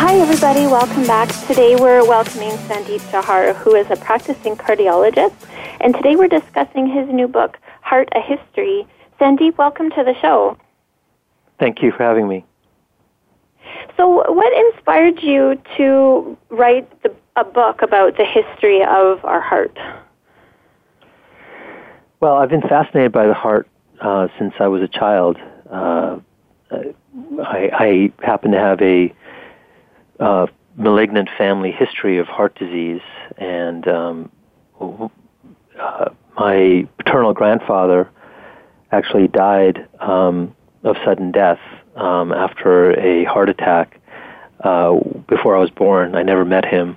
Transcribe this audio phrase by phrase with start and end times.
[0.00, 0.68] Hi, everybody.
[0.68, 1.28] Welcome back.
[1.48, 5.34] Today we're welcoming Sandeep Jauhar, who is a practicing cardiologist.
[5.80, 8.86] And today we're discussing his new book, Heart a History.
[9.20, 10.56] Sandeep, welcome to the show.
[11.58, 12.44] Thank you for having me.
[13.96, 19.76] So, what inspired you to write the, a book about the history of our heart?
[22.20, 23.68] Well, I've been fascinated by the heart
[24.00, 25.38] uh, since I was a child.
[25.68, 26.20] Uh,
[26.70, 29.12] I, I happen to have a
[30.20, 30.46] uh,
[30.76, 33.00] malignant family history of heart disease,
[33.36, 34.30] and um,
[34.80, 38.10] uh, my paternal grandfather
[38.90, 41.58] actually died um, of sudden death
[41.96, 44.00] um, after a heart attack
[44.64, 44.94] uh,
[45.28, 46.14] before I was born.
[46.14, 46.96] I never met him,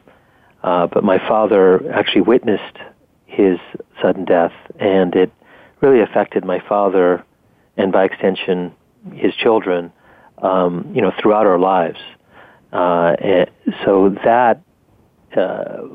[0.64, 2.78] uh, but my father actually witnessed
[3.26, 3.58] his
[4.02, 5.32] sudden death, and it
[5.82, 7.26] really affected my father,
[7.78, 8.74] and by extension,
[9.14, 9.92] his children.
[10.38, 12.00] Um, you know, throughout our lives.
[12.72, 13.16] Uh,
[13.86, 14.62] so that,
[15.36, 15.88] uh,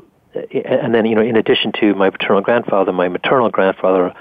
[0.53, 4.13] and then you know, in addition to my paternal grandfather, my maternal grandfather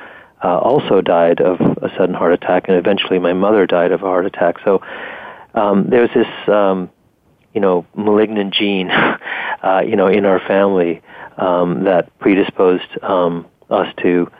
[0.42, 4.06] uh, also died of a sudden heart attack, and eventually my mother died of a
[4.06, 4.56] heart attack.
[4.64, 4.82] So
[5.54, 6.90] um, there's this, um,
[7.54, 8.90] you know, malignant gene,
[9.62, 11.02] uh, you know, in our family
[11.36, 14.30] um, that predisposed um, us to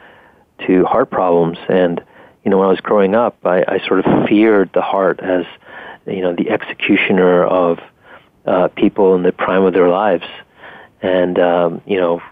[0.67, 1.59] to heart problems.
[1.69, 2.03] And
[2.45, 5.45] you know, when I was growing up, I, I sort of feared the heart as
[6.07, 7.79] you know the executioner of
[8.47, 10.25] uh, people in the prime of their lives,
[11.03, 12.23] and um, you know,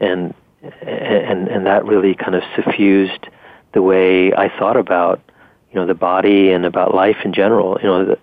[0.00, 0.34] and
[0.82, 3.26] and and that really kind of suffused
[3.72, 5.20] the way I thought about
[5.70, 7.78] you know the body and about life in general.
[7.82, 8.18] You know, the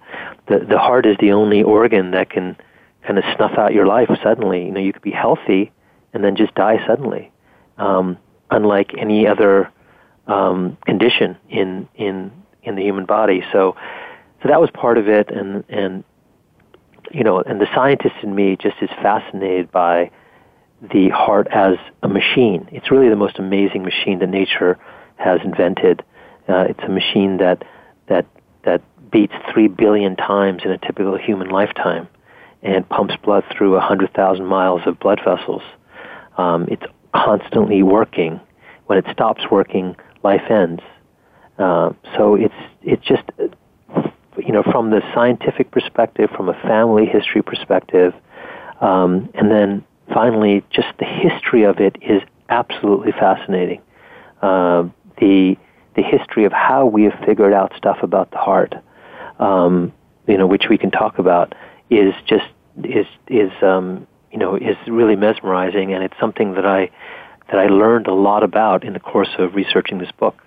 [0.48, 2.58] the, the heart is the only organ that can
[3.06, 4.66] kind of snuff out your life suddenly.
[4.66, 5.72] You know, you could be healthy
[6.14, 7.32] and then just die suddenly,
[7.78, 8.18] um,
[8.50, 9.72] unlike any other
[10.28, 12.32] um, condition in in
[12.64, 13.44] in the human body.
[13.52, 13.76] So,
[14.42, 16.04] so that was part of it, and and
[17.12, 20.12] you know, and the scientist in me just is fascinated by
[20.82, 22.68] the heart as a machine.
[22.72, 24.78] It's really the most amazing machine that nature
[25.16, 26.04] has invented.
[26.48, 27.64] Uh, it's a machine that
[28.08, 28.26] that
[28.64, 28.82] that
[29.12, 32.08] beats three billion times in a typical human lifetime,
[32.62, 35.62] and pumps blood through hundred thousand miles of blood vessels.
[36.38, 36.84] Um, it's
[37.16, 38.40] constantly working.
[38.88, 40.82] When it stops working, life ends.
[41.58, 43.24] Uh, so it's it's just
[44.38, 48.14] you know, from the scientific perspective, from a family history perspective,
[48.82, 49.84] um, and then
[50.14, 53.82] finally, just the history of it is absolutely fascinating.
[54.42, 54.90] Uh,
[55.20, 55.58] the
[55.96, 58.74] the history of how we have figured out stuff about the heart,
[59.40, 59.94] um,
[60.28, 61.54] you know, which we can talk about,
[61.90, 62.46] is just
[62.84, 66.90] is is um, you know is really mesmerizing, and it's something that I
[67.48, 70.42] that I learned a lot about in the course of researching this book.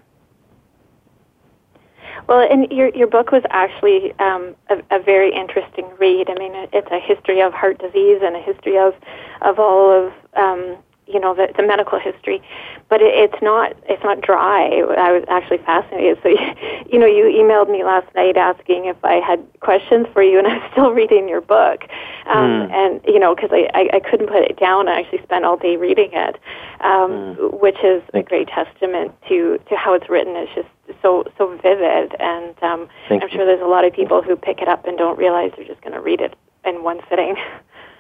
[2.29, 6.29] Well, and your your book was actually um, a, a very interesting read.
[6.29, 8.95] I mean, it's a history of heart disease and a history of
[9.43, 10.77] of all of um,
[11.07, 12.43] you know the, the medical history,
[12.89, 14.67] but it, it's not it's not dry.
[14.67, 16.19] I was actually fascinated.
[16.23, 16.29] So,
[16.91, 20.47] you know, you emailed me last night asking if I had questions for you, and
[20.49, 21.85] I was still reading your book,
[22.27, 22.73] um, mm.
[22.73, 24.89] and you know, because I, I I couldn't put it down.
[24.89, 26.37] I actually spent all day reading it,
[26.81, 27.61] um, mm.
[27.61, 30.35] which is a great testament to to how it's written.
[30.35, 30.69] It's just
[31.03, 33.29] so so vivid, and um, I'm you.
[33.31, 35.81] sure there's a lot of people who pick it up and don't realize they're just
[35.83, 37.37] going to read it in one sitting.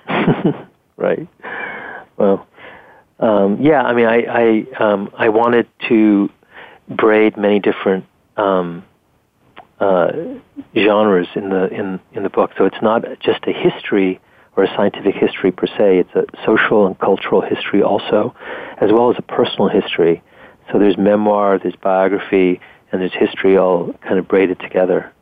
[0.96, 1.28] right.
[2.16, 2.46] Well,
[3.18, 6.30] um, yeah, I mean, I I, um, I wanted to
[6.88, 8.04] braid many different
[8.36, 8.84] um,
[9.80, 10.12] uh,
[10.76, 12.52] genres in the in in the book.
[12.56, 14.20] So it's not just a history
[14.56, 15.98] or a scientific history per se.
[15.98, 18.34] It's a social and cultural history also,
[18.80, 20.22] as well as a personal history.
[20.72, 22.60] So there's memoir, there's biography,
[22.92, 25.12] and there's history all kind of braided together.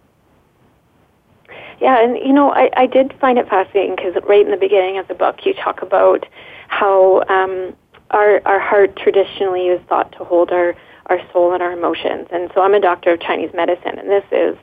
[1.80, 4.98] Yeah, and you know, I, I did find it fascinating because right in the beginning
[4.98, 6.26] of the book, you talk about
[6.68, 7.74] how um,
[8.10, 10.74] our our heart traditionally is thought to hold our
[11.06, 12.28] our soul and our emotions.
[12.30, 14.56] And so I'm a doctor of Chinese medicine, and this is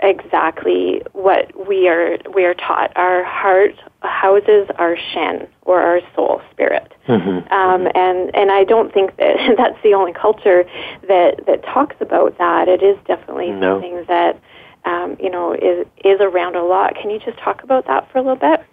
[0.00, 2.92] exactly what we are we are taught.
[2.96, 7.52] Our heart houses our shen or our soul spirit, mm-hmm.
[7.52, 10.64] Um, and and I don't think that that's the only culture
[11.08, 12.68] that that talks about that.
[12.68, 13.80] It is definitely no.
[13.80, 14.40] something that
[14.84, 16.94] um, you know is is around a lot.
[16.94, 18.64] Can you just talk about that for a little bit?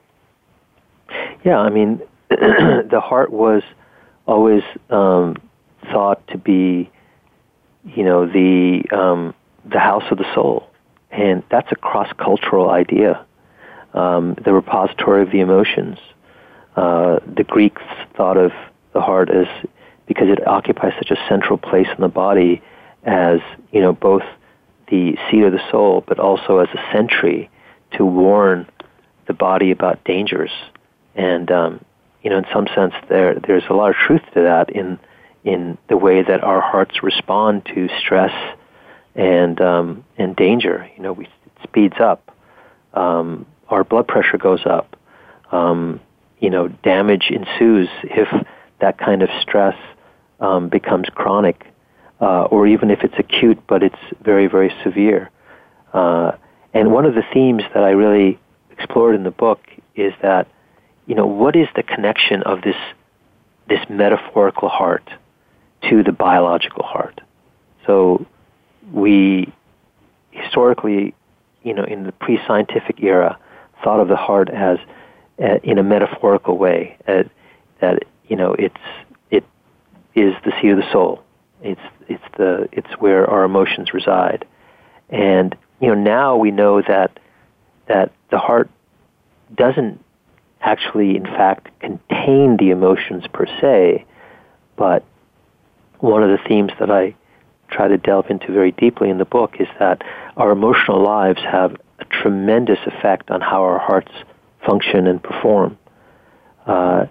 [1.44, 3.64] Yeah, I mean, the heart was
[4.26, 5.36] always um,
[5.92, 6.90] thought to be,
[7.84, 9.34] you know, the um,
[9.66, 10.65] the house of the soul,
[11.16, 13.26] and that's a cross cultural idea.
[13.94, 15.98] Um, the repository of the emotions.
[16.76, 17.82] Uh, the Greeks
[18.18, 18.52] thought of
[18.94, 19.48] the heart as
[20.06, 22.62] because it occupies such a central place in the body
[23.04, 23.40] as
[23.72, 24.24] you know both
[24.90, 27.50] the seat of the soul, but also as a sentry
[27.94, 28.68] to warn
[29.28, 30.52] the body about dangers.
[31.16, 31.86] And um,
[32.22, 35.00] you know, in some sense, there there's a lot of truth to that in
[35.46, 38.34] in the way that our hearts respond to stress
[39.16, 40.90] and um, and danger.
[40.96, 41.32] You know, we, it
[41.64, 42.32] speeds up.
[42.94, 44.96] Um, our blood pressure goes up.
[45.52, 46.00] Um,
[46.40, 48.28] you know, damage ensues if
[48.82, 49.76] that kind of stress
[50.40, 51.66] um, becomes chronic,
[52.22, 55.30] uh, or even if it's acute, but it's very, very severe.
[55.94, 56.34] Uh,
[56.74, 58.38] and one of the themes that I really
[58.72, 59.62] explored in the book
[59.96, 60.48] is that,
[61.06, 62.76] you know, what is the connection of this
[63.68, 65.10] this metaphorical heart
[65.90, 67.22] to the biological heart?
[67.88, 68.26] So
[68.92, 69.52] we
[70.32, 71.14] historically,
[71.64, 73.38] you know, in the pre-scientific era,
[73.84, 74.78] thought of the heart as
[75.42, 76.98] uh, in a metaphorical way.
[77.08, 77.24] Uh,
[77.82, 78.76] that you know, it's
[79.32, 79.44] it
[80.14, 81.24] is the seat of the soul.
[81.62, 84.46] It's it's the it's where our emotions reside,
[85.10, 87.20] and you know now we know that
[87.88, 88.70] that the heart
[89.54, 90.04] doesn't
[90.62, 94.04] actually, in fact, contain the emotions per se,
[94.76, 95.04] but
[96.00, 97.16] one of the themes that I
[97.76, 100.02] try to delve into very deeply in the book is that
[100.38, 104.12] our emotional lives have a tremendous effect on how our hearts
[104.66, 105.78] function and perform.
[106.66, 107.06] Uh,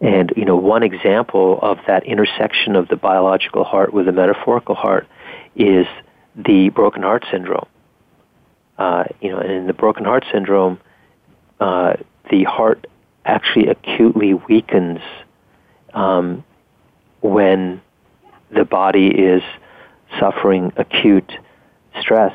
[0.00, 4.74] and you know, one example of that intersection of the biological heart with the metaphorical
[4.74, 5.06] heart
[5.54, 5.86] is
[6.34, 7.66] the broken heart syndrome.
[8.78, 10.78] Uh, you know, and in the broken heart syndrome,
[11.60, 11.94] uh,
[12.30, 12.86] the heart
[13.24, 15.00] actually acutely weakens
[15.94, 16.44] um,
[17.22, 17.80] when
[18.50, 19.42] the body is
[20.18, 21.32] suffering acute
[22.00, 22.34] stress,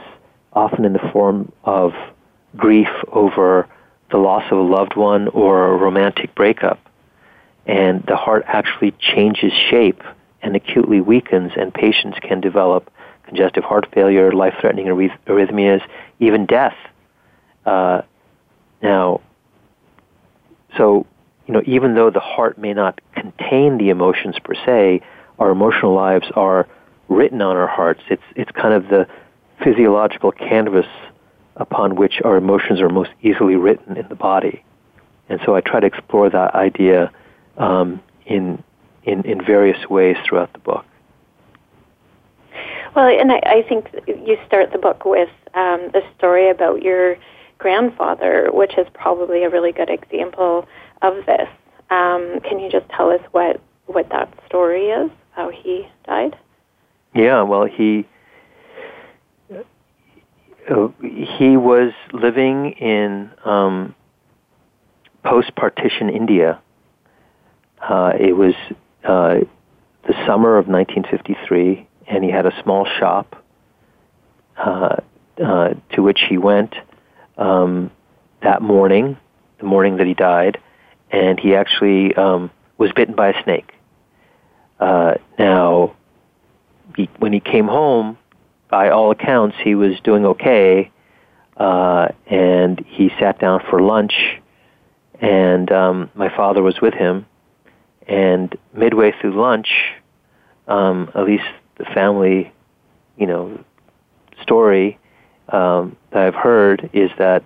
[0.53, 1.93] often in the form of
[2.55, 3.67] grief over
[4.11, 6.79] the loss of a loved one or a romantic breakup.
[7.65, 10.03] And the heart actually changes shape
[10.41, 12.91] and acutely weakens, and patients can develop
[13.25, 15.81] congestive heart failure, life threatening arrhythmias,
[16.19, 16.75] even death.
[17.65, 18.01] Uh,
[18.81, 19.21] now,
[20.77, 21.05] so,
[21.47, 25.01] you know, even though the heart may not contain the emotions per se,
[25.37, 26.67] our emotional lives are
[27.09, 28.01] written on our hearts.
[28.09, 29.07] It's, it's kind of the
[29.63, 30.87] physiological canvas
[31.55, 34.63] upon which our emotions are most easily written in the body.
[35.29, 37.11] And so I try to explore that idea
[37.57, 38.63] um, in,
[39.03, 40.85] in, in various ways throughout the book.
[42.95, 47.17] Well, and I, I think you start the book with um, story about your
[47.57, 50.67] grandfather, which is probably a really good example
[51.01, 51.47] of this.
[51.89, 56.35] Um, can you just tell us what, what that story is, how he died?
[57.13, 58.07] Yeah, well, he
[60.69, 63.95] uh, he was living in um,
[65.23, 66.61] post-partition India.
[67.81, 68.53] Uh, it was
[69.03, 69.39] uh,
[70.07, 73.43] the summer of 1953, and he had a small shop
[74.57, 74.97] uh,
[75.43, 76.75] uh, to which he went
[77.37, 77.91] um,
[78.41, 79.17] that morning,
[79.59, 80.59] the morning that he died,
[81.11, 83.73] and he actually um, was bitten by a snake.
[84.79, 85.95] Uh, now,
[86.95, 88.17] he, when he came home,
[88.69, 90.91] by all accounts, he was doing okay,
[91.57, 94.13] uh, and he sat down for lunch,
[95.19, 97.25] and um, my father was with him,
[98.07, 99.67] and midway through lunch,
[100.67, 101.43] um, at least
[101.77, 102.51] the family,
[103.17, 103.63] you know,
[104.41, 104.97] story
[105.49, 107.43] um, that I've heard is that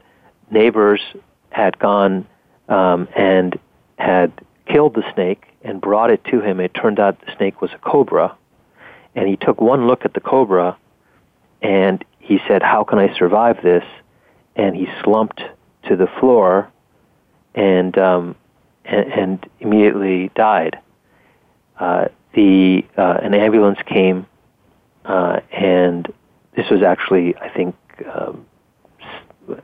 [0.52, 1.02] neighbors
[1.50, 2.28] had gone
[2.70, 3.58] um, and
[3.98, 4.32] had
[4.68, 6.60] killed the snake and brought it to him.
[6.60, 8.38] It turned out the snake was a cobra,
[9.16, 10.78] and he took one look at the cobra
[11.62, 13.84] and he said, How can I survive this?
[14.56, 15.42] And he slumped
[15.88, 16.72] to the floor
[17.54, 18.36] and, um,
[18.84, 20.80] and, and immediately died.
[21.80, 24.26] Uh, the, uh, an ambulance came,
[25.06, 26.12] uh, and
[26.56, 27.76] this was actually, I think,
[28.14, 28.46] um,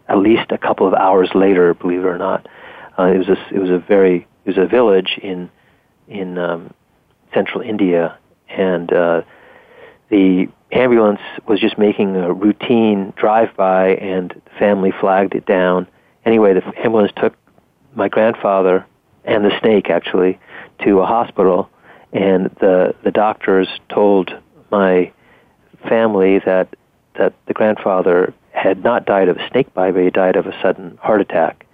[0.08, 2.48] at least a couple of hours later, believe it or not.
[2.98, 5.50] Uh, it was a, it was a very it was a village in
[6.08, 6.74] in um,
[7.34, 8.18] central India,
[8.50, 9.22] and uh,
[10.12, 15.88] the ambulance was just making a routine drive-by, and the family flagged it down.
[16.26, 17.34] Anyway, the ambulance took
[17.96, 18.86] my grandfather
[19.26, 20.40] and the snake actually
[20.84, 21.70] to a hospital,
[22.12, 24.32] and the the doctors told
[24.72, 25.12] my
[25.88, 26.76] family that
[27.18, 30.62] that the grandfather had not died of a snake bite, but he died of a
[30.62, 31.66] sudden heart attack.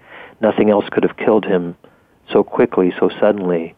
[0.42, 1.76] Nothing else could have killed him
[2.32, 3.76] so quickly, so suddenly.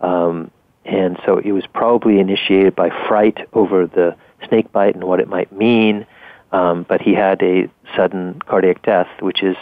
[0.00, 0.50] Um,
[0.84, 4.16] and so it was probably initiated by fright over the
[4.48, 6.06] snake bite and what it might mean.
[6.50, 9.56] Um, but he had a sudden cardiac death, which is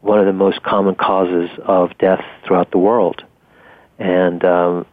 [0.00, 3.22] one of the most common causes of death throughout the world.
[3.98, 4.86] And um,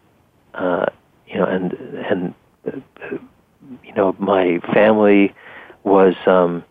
[0.53, 0.85] uh,
[1.27, 2.33] you know, and and
[2.67, 3.17] uh,
[3.83, 5.33] you know, my family
[5.83, 6.63] was um,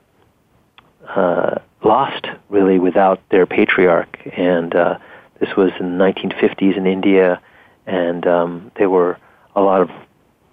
[1.09, 4.99] uh, lost really without their patriarch, and uh,
[5.41, 7.41] this was in the 1950s in India,
[7.87, 9.19] and um, there were
[9.55, 9.91] a lot of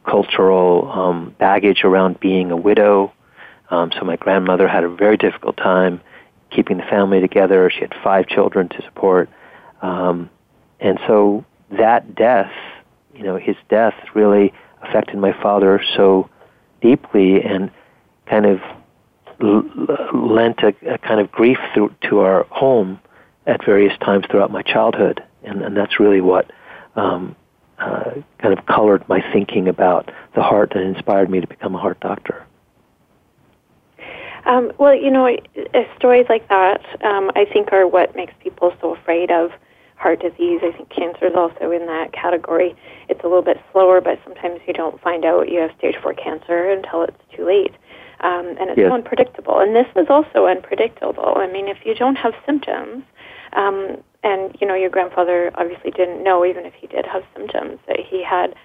[0.06, 3.14] cultural um, baggage around being a widow.
[3.70, 6.02] Um, so my grandmother had a very difficult time
[6.50, 7.70] keeping the family together.
[7.70, 9.30] She had five children to support,
[9.82, 10.30] um,
[10.80, 12.52] and so that death,
[13.14, 16.30] you know, his death really affected my father so
[16.82, 17.70] deeply and
[18.26, 18.60] kind of
[19.40, 23.00] lent a, a kind of grief through, to our home
[23.46, 26.52] at various times throughout my childhood, and, and that's really what
[27.00, 27.36] um,
[27.80, 31.78] uh, kind of colored my thinking about the heart and inspired me to become a
[31.78, 32.46] heart doctor.
[34.46, 35.30] Um, well, you know,
[35.98, 39.52] stories like that, um, I think, are what makes people so afraid of
[39.96, 40.62] heart disease.
[40.64, 42.76] I think cancer is also in that category.
[43.10, 46.14] It's a little bit slower, but sometimes you don't find out you have stage four
[46.14, 47.74] cancer until it's too late.
[48.22, 48.90] Um, and it's yes.
[48.90, 49.60] so unpredictable.
[49.60, 51.34] And this is also unpredictable.
[51.38, 53.04] I mean, if you don't have symptoms,
[53.54, 57.80] um, and you know, your grandfather obviously didn't know, even if he did have symptoms,
[57.88, 58.56] that he had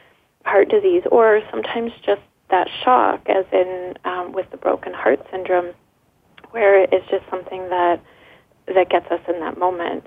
[0.45, 5.73] heart disease, or sometimes just that shock, as in um, with the broken heart syndrome,
[6.51, 8.01] where it's just something that
[8.67, 10.07] that gets us in that moment.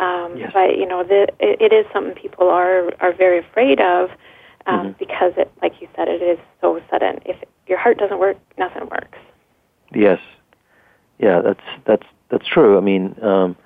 [0.00, 0.50] Um, yes.
[0.52, 4.10] But you know, the, it, it is something people are are very afraid of
[4.66, 4.92] um, mm-hmm.
[4.98, 7.20] because it, like you said, it is so sudden.
[7.24, 9.18] If your heart doesn't work, nothing works.
[9.94, 10.20] Yes,
[11.18, 12.76] yeah, that's that's that's true.
[12.76, 13.56] I mean, um,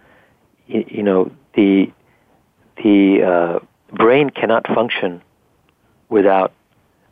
[0.66, 1.90] you, you know, the
[2.82, 3.58] the uh,
[3.94, 5.22] brain cannot function
[6.08, 6.52] without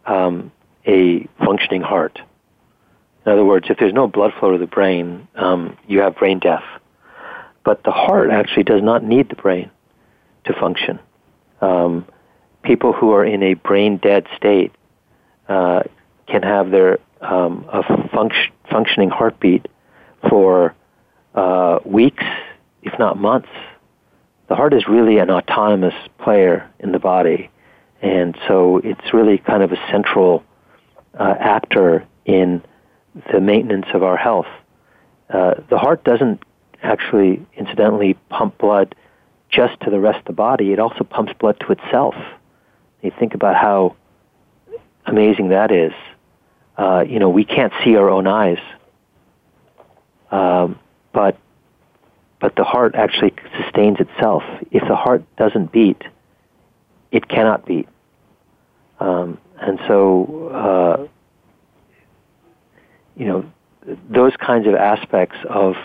[0.06, 0.52] um,
[0.86, 2.20] a functioning heart.
[3.24, 6.38] In other words, if there's no blood flow to the brain, um, you have brain
[6.38, 6.64] death.
[7.64, 9.70] But the heart actually does not need the brain
[10.44, 10.98] to function.
[11.62, 12.06] Um,
[12.62, 14.72] people who are in a brain dead state
[15.48, 15.84] uh,
[16.26, 19.66] can have their um, a func- functioning heartbeat
[20.28, 20.74] for
[21.34, 22.24] uh, weeks,
[22.84, 23.48] if not months.
[24.48, 27.50] The heart is really an autonomous player in the body,
[28.02, 30.44] and so it's really kind of a central
[31.18, 32.62] uh, actor in
[33.32, 34.46] the maintenance of our health.
[35.30, 36.42] Uh, the heart doesn't
[36.82, 38.94] actually, incidentally, pump blood
[39.48, 40.72] just to the rest of the body.
[40.72, 42.14] It also pumps blood to itself.
[43.02, 43.96] You think about how
[45.06, 45.92] amazing that is.
[46.76, 48.58] Uh, you know, we can't see our own eyes,
[50.30, 50.78] um,
[51.12, 51.38] but
[52.44, 54.42] but the heart actually sustains itself.
[54.70, 56.02] If the heart doesn't beat,
[57.10, 57.88] it cannot beat.
[59.00, 61.08] Um, and so, uh,
[63.16, 63.50] you know,
[64.10, 65.76] those kinds of aspects of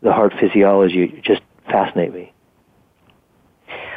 [0.00, 2.32] the heart physiology just fascinate me.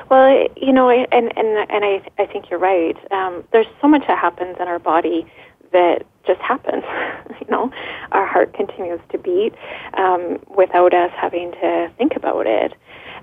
[0.07, 2.95] Well, you know, and and and I I think you're right.
[3.11, 5.25] Um, there's so much that happens in our body
[5.71, 6.83] that just happens.
[7.41, 7.71] you know,
[8.11, 9.53] our heart continues to beat
[9.93, 12.73] um, without us having to think about it.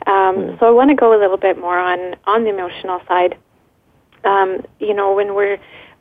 [0.06, 0.60] Um, mm.
[0.60, 3.36] So I want to go a little bit more on on the emotional side.
[4.24, 5.58] Um, you know, when we're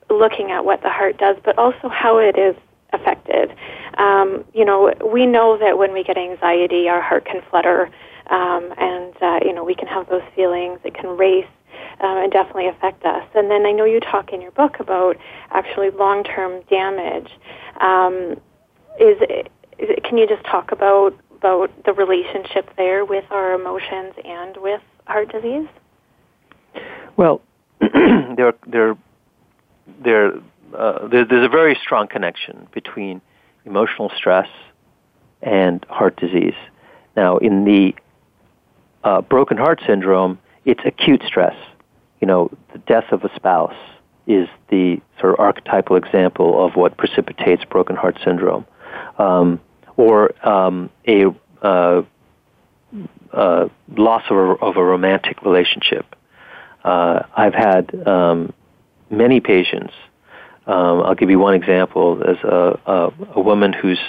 [0.09, 2.55] looking at what the heart does, but also how it is
[2.93, 3.55] affected.
[3.97, 7.89] Um, you know, we know that when we get anxiety, our heart can flutter,
[8.27, 10.79] um, and uh, you know we can have those feelings.
[10.83, 11.45] It can race.
[12.01, 13.23] Um, and definitely affect us.
[13.35, 15.17] And then I know you talk in your book about
[15.51, 17.29] actually long-term damage.
[17.79, 18.41] Um,
[18.99, 19.17] is,
[20.03, 25.31] can you just talk about about the relationship there with our emotions and with heart
[25.31, 25.67] disease?
[27.17, 27.41] Well,
[27.79, 28.95] there, there,
[30.03, 30.33] there,
[30.77, 33.21] uh, there, there's a very strong connection between
[33.65, 34.47] emotional stress
[35.41, 36.53] and heart disease.
[37.15, 37.95] Now, in the
[39.03, 41.55] uh, broken heart syndrome, it's acute stress.
[42.21, 43.75] You know, the death of a spouse
[44.27, 48.65] is the sort of archetypal example of what precipitates broken heart syndrome,
[49.17, 49.59] um,
[49.97, 51.25] or um, a
[51.61, 52.03] uh,
[53.33, 56.15] uh, loss of a, of a, romantic relationship.
[56.83, 58.53] Uh, I've had um,
[59.09, 59.93] many patients.
[60.67, 62.15] Um, I'll give you one example.
[62.15, 63.99] There's a, a, a woman whose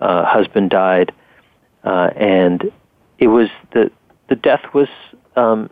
[0.00, 1.12] uh, husband died,
[1.84, 2.70] uh, and
[3.18, 3.90] it was the
[4.28, 4.88] the death was
[5.36, 5.70] um,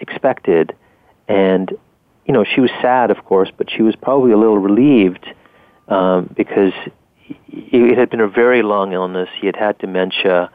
[0.00, 0.74] expected,
[1.28, 1.70] and
[2.26, 5.26] you know she was sad, of course, but she was probably a little relieved
[5.88, 6.72] um, because
[7.48, 9.28] it had been a very long illness.
[9.40, 10.50] He had had dementia,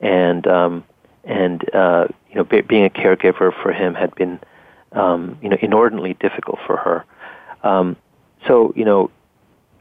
[0.00, 0.84] and um,
[1.24, 4.40] and uh, you know, be, being a caregiver for him had been
[4.92, 7.04] um, you know inordinately difficult for her.
[7.62, 7.96] Um,
[8.46, 9.10] so you know,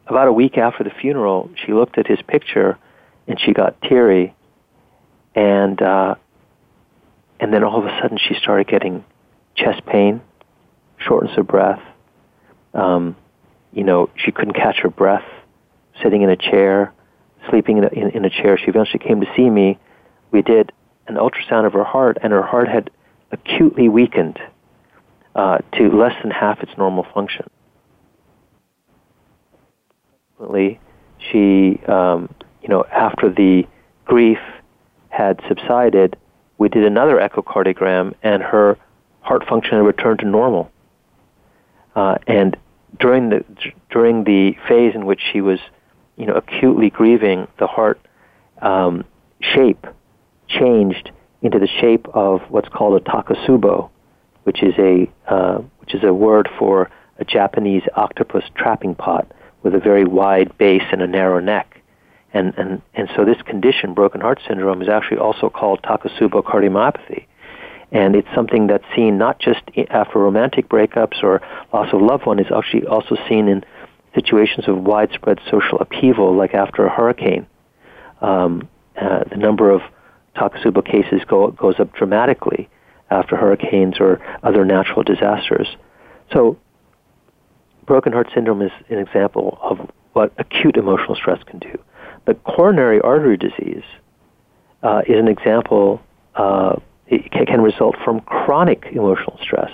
[0.07, 2.77] about a week after the funeral, she looked at his picture,
[3.27, 4.33] and she got teary,
[5.33, 6.15] and uh,
[7.39, 9.03] and then all of a sudden she started getting
[9.55, 10.21] chest pain,
[11.05, 11.81] shortness of breath.
[12.73, 13.15] Um,
[13.71, 15.25] you know, she couldn't catch her breath,
[16.01, 16.93] sitting in a chair,
[17.49, 18.57] sleeping in a, in, in a chair.
[18.57, 19.77] She eventually came to see me.
[20.31, 20.71] We did
[21.07, 22.89] an ultrasound of her heart, and her heart had
[23.31, 24.39] acutely weakened
[25.35, 27.49] uh, to less than half its normal function.
[30.39, 30.79] Ultimately,
[31.31, 32.29] She, um,
[32.61, 33.65] you know, after the
[34.05, 34.39] grief
[35.09, 36.17] had subsided,
[36.57, 38.77] we did another echocardiogram, and her
[39.21, 40.71] heart function had returned to normal.
[41.95, 42.57] Uh, and
[42.99, 43.43] during the
[43.89, 45.59] during the phase in which she was,
[46.17, 47.99] you know, acutely grieving, the heart
[48.61, 49.03] um,
[49.39, 49.85] shape
[50.47, 51.11] changed
[51.41, 53.89] into the shape of what's called a takotsubo,
[54.43, 59.31] which is a uh, which is a word for a Japanese octopus trapping pot
[59.63, 61.81] with a very wide base and a narrow neck.
[62.33, 67.25] And, and, and so this condition, broken heart syndrome, is actually also called Takotsubo cardiomyopathy.
[67.91, 72.39] And it's something that's seen not just after romantic breakups or loss of loved one,
[72.39, 73.63] it's actually also seen in
[74.13, 77.45] situations of widespread social upheaval, like after a hurricane.
[78.21, 78.67] Um,
[78.99, 79.81] uh, the number of
[80.35, 82.69] Takotsubo cases go, goes up dramatically
[83.09, 85.67] after hurricanes or other natural disasters.
[86.33, 86.57] So,
[87.85, 91.77] broken heart syndrome is an example of what acute emotional stress can do.
[92.25, 93.83] But coronary artery disease
[94.81, 96.01] uh, is an example.
[96.35, 96.77] Uh,
[97.07, 99.71] it can result from chronic emotional stress.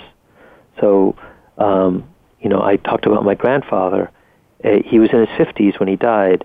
[0.80, 1.16] So,
[1.58, 2.08] um,
[2.40, 4.10] you know, I talked about my grandfather.
[4.64, 6.44] Uh, he was in his 50s when he died,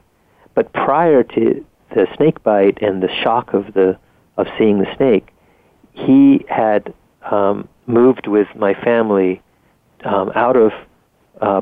[0.53, 3.98] but prior to the snake bite and the shock of the
[4.38, 5.29] of seeing the snake,
[5.94, 9.41] he had um, moved with my family
[10.04, 10.71] um, out of
[11.41, 11.62] uh,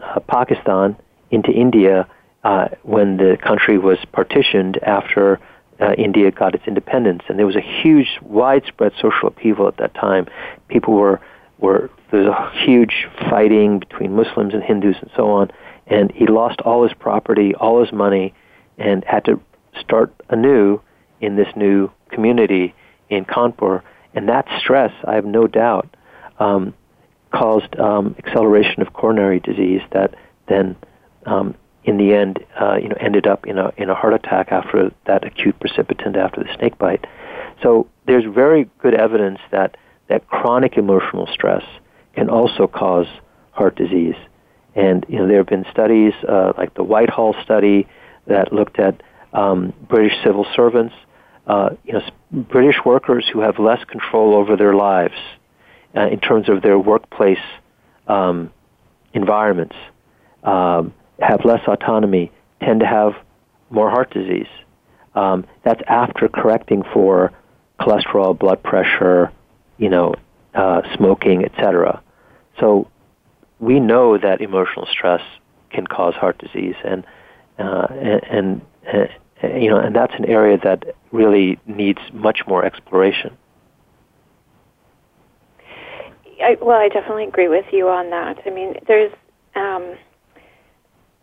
[0.00, 0.96] uh, Pakistan
[1.30, 2.06] into India
[2.44, 5.40] uh, when the country was partitioned after
[5.80, 9.94] uh, India got its independence, and there was a huge, widespread social upheaval at that
[9.94, 10.26] time.
[10.68, 11.20] People were
[11.58, 15.50] were there was a huge fighting between Muslims and Hindus and so on,
[15.86, 18.34] and he lost all his property, all his money,
[18.78, 19.40] and had to
[19.80, 20.80] start anew
[21.20, 22.74] in this new community
[23.08, 23.82] in Kanpur,
[24.14, 25.96] and that stress, I have no doubt,
[26.38, 26.74] um,
[27.32, 30.14] caused um, acceleration of coronary disease that
[30.48, 30.76] then,
[31.26, 31.54] um,
[31.84, 34.90] in the end, uh, you know, ended up in a in a heart attack after
[35.06, 37.06] that acute precipitant after the snake bite.
[37.62, 39.76] So there's very good evidence that
[40.08, 41.64] that chronic emotional stress
[42.14, 43.06] can also cause
[43.52, 44.16] heart disease.
[44.74, 47.86] And you know, there have been studies uh, like the Whitehall study
[48.26, 50.94] that looked at um, British civil servants
[51.46, 55.14] uh, you know, British workers who have less control over their lives
[55.94, 57.38] uh, in terms of their workplace
[58.08, 58.50] um,
[59.12, 59.76] environments,
[60.42, 63.14] um, have less autonomy, tend to have
[63.70, 64.48] more heart disease.
[65.14, 67.32] Um, that's after correcting for
[67.80, 69.32] cholesterol, blood pressure,
[69.78, 70.14] you know,
[70.54, 72.02] uh, smoking, etc.
[72.58, 72.88] So
[73.58, 75.22] we know that emotional stress
[75.70, 77.04] can cause heart disease, and
[77.58, 79.10] uh, and, and
[79.42, 83.36] you know, and that's an area that really needs much more exploration.
[86.42, 88.40] I, well, I definitely agree with you on that.
[88.44, 89.12] I mean, there's,
[89.54, 89.96] um,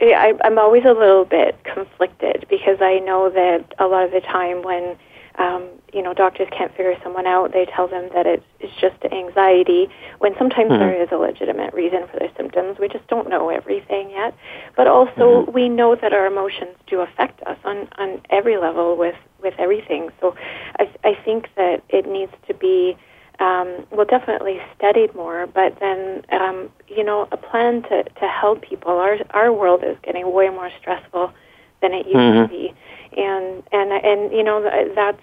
[0.01, 4.21] I, I'm always a little bit conflicted because I know that a lot of the
[4.21, 4.97] time when
[5.37, 7.53] um, you know, doctors can't figure someone out.
[7.53, 9.87] They tell them that it's, it's just anxiety,
[10.19, 10.79] when sometimes mm-hmm.
[10.79, 12.77] there is a legitimate reason for their symptoms.
[12.79, 14.35] We just don't know everything yet.
[14.75, 15.51] But also, mm-hmm.
[15.51, 20.09] we know that our emotions do affect us on, on every level with, with everything.
[20.19, 20.35] So
[20.79, 22.97] I, I think that it needs to be,
[23.41, 28.61] um, well, definitely studied more, but then, um, you know, a plan to, to help
[28.61, 28.91] people.
[28.91, 31.33] Our, our world is getting way more stressful
[31.81, 32.43] than it used mm-hmm.
[32.43, 32.73] to be
[33.17, 34.63] and and and you know
[34.95, 35.21] that's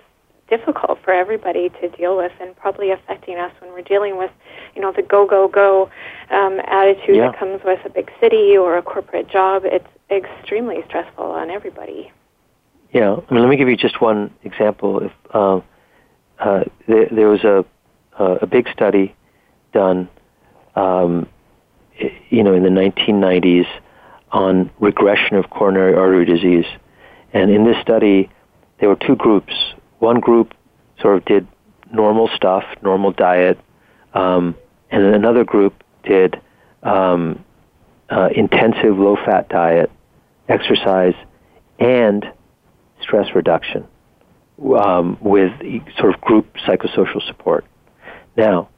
[0.48, 4.30] difficult for everybody to deal with and probably affecting us when we're dealing with
[4.74, 5.90] you know the go go go
[6.30, 7.30] um, attitude yeah.
[7.30, 12.10] that comes with a big city or a corporate job it's extremely stressful on everybody
[12.92, 15.60] yeah I mean, let me give you just one example if uh,
[16.38, 17.64] uh, there, there was a
[18.18, 19.14] a big study
[19.72, 20.08] done
[20.74, 21.28] um,
[22.30, 23.66] you know in the 1990s
[24.30, 26.66] on regression of coronary artery disease
[27.32, 28.30] and in this study,
[28.80, 29.52] there were two groups.
[29.98, 30.54] One group
[31.00, 31.46] sort of did
[31.92, 33.58] normal stuff, normal diet,
[34.14, 34.56] um,
[34.90, 36.40] and then another group did
[36.82, 37.44] um,
[38.08, 39.90] uh, intensive low-fat diet,
[40.48, 41.14] exercise,
[41.78, 42.24] and
[43.02, 43.86] stress reduction.
[44.76, 45.52] um, with
[45.98, 47.64] sort of group psychosocial support.
[48.38, 48.68] Now,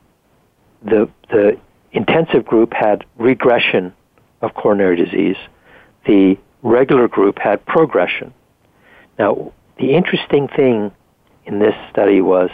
[0.83, 1.61] the the
[1.93, 3.93] intensive group had regression
[4.41, 5.37] of coronary disease.
[6.07, 8.33] The regular group had progression.
[9.19, 10.93] Now, the interesting thing
[11.45, 12.49] in this study was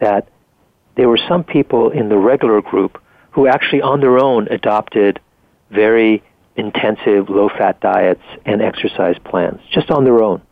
[0.00, 0.28] that
[0.96, 5.20] there were some people in the regular group who actually on their own adopted
[5.70, 6.22] very
[6.56, 10.42] intensive low fat diets and exercise plans, just on their own.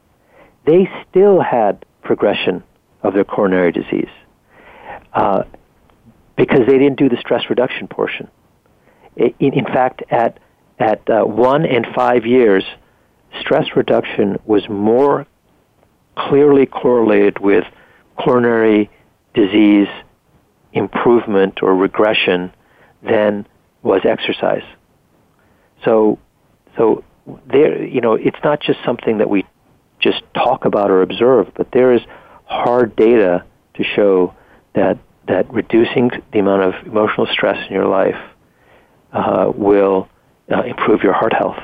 [0.65, 2.63] They still had progression
[3.03, 4.11] of their coronary disease
[5.13, 5.45] uh,
[6.37, 8.29] because they didn't do the stress reduction portion.
[9.17, 10.39] In, in fact, at,
[10.79, 12.65] at uh, one and five years,
[13.41, 15.27] stress reduction was more
[16.17, 17.65] clearly correlated with
[18.17, 18.91] coronary
[19.35, 19.89] disease
[20.73, 22.53] improvement or regression
[23.03, 23.47] than
[23.83, 24.63] was exercise.
[25.85, 26.19] So,
[26.77, 27.05] so
[27.47, 29.45] there, you know, it's not just something that we
[30.01, 32.01] just talk about or observe, but there is
[32.45, 34.35] hard data to show
[34.75, 38.21] that that reducing the amount of emotional stress in your life
[39.13, 40.09] uh, will
[40.51, 41.59] uh, improve your heart health.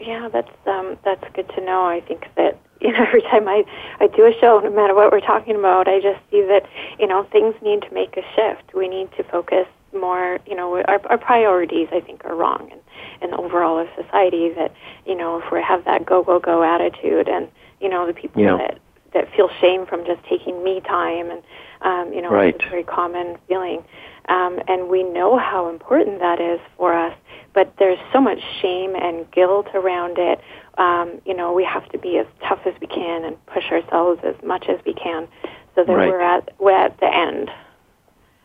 [0.00, 1.86] Yeah, that's um, that's good to know.
[1.86, 3.64] I think that you know every time I
[4.00, 7.06] I do a show, no matter what we're talking about, I just see that you
[7.06, 8.74] know things need to make a shift.
[8.74, 10.38] We need to focus more.
[10.46, 12.80] You know, our, our priorities I think are wrong, and
[13.22, 14.72] and overall as society that
[15.06, 17.48] you know if we have that go go go attitude, and
[17.80, 18.56] you know the people yeah.
[18.58, 18.78] that
[19.16, 21.42] that feel shame from just taking me time, and
[21.80, 22.54] um, you know right.
[22.54, 23.82] it's a very common feeling.
[24.28, 27.16] Um, and we know how important that is for us
[27.56, 30.38] but there's so much shame and guilt around it.
[30.76, 34.20] Um, you know, we have to be as tough as we can and push ourselves
[34.22, 35.26] as much as we can,
[35.74, 36.06] so that right.
[36.06, 37.50] we're at we're at the end,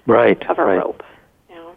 [0.07, 0.77] right, of our right.
[0.77, 1.03] rope.
[1.49, 1.75] You know?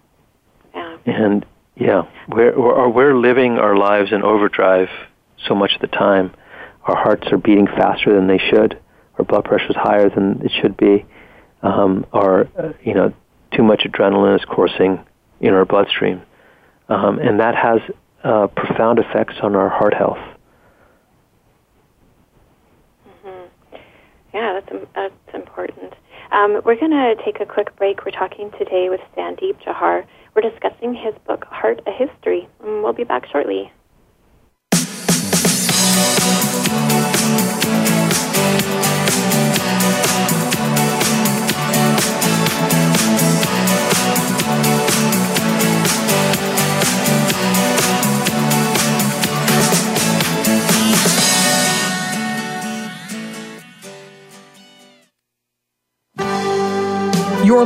[0.77, 0.97] Yeah.
[1.07, 4.89] And yeah, we're or we're living our lives in overdrive
[5.45, 6.33] so much of the time.
[6.85, 8.79] Our hearts are beating faster than they should.
[9.19, 11.05] Our blood pressure is higher than it should be.
[11.63, 13.13] Um, our uh, you know
[13.53, 15.05] too much adrenaline is coursing
[15.41, 16.23] in our bloodstream
[16.89, 17.81] um, and that has
[18.23, 20.19] uh, profound effects on our heart health.
[23.09, 23.77] Mm-hmm.
[24.33, 25.95] Yeah, that's that's important.
[26.33, 28.05] Um, we're going to take a quick break.
[28.05, 30.05] We're talking today with Sandeep Jauhar.
[30.35, 32.49] We're discussing his book, Heart: A History.
[32.61, 33.71] And we'll be back shortly.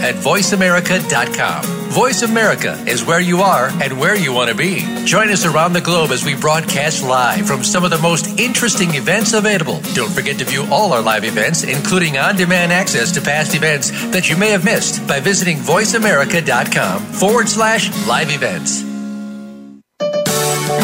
[0.00, 1.64] at voiceamerica.com.
[1.90, 5.04] Voice America is where you are and where you want to be.
[5.04, 8.94] Join us around the globe as we broadcast live from some of the most interesting
[8.94, 9.80] events available.
[9.94, 13.90] Don't forget to view all our live events, including on demand access to past events
[14.12, 18.84] that you may have missed by visiting voiceamerica.com forward slash live events.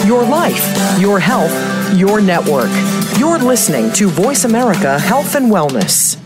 [0.06, 1.52] Your life, your health,
[1.96, 2.70] your network.
[3.18, 6.25] You're listening to Voice America Health and Wellness.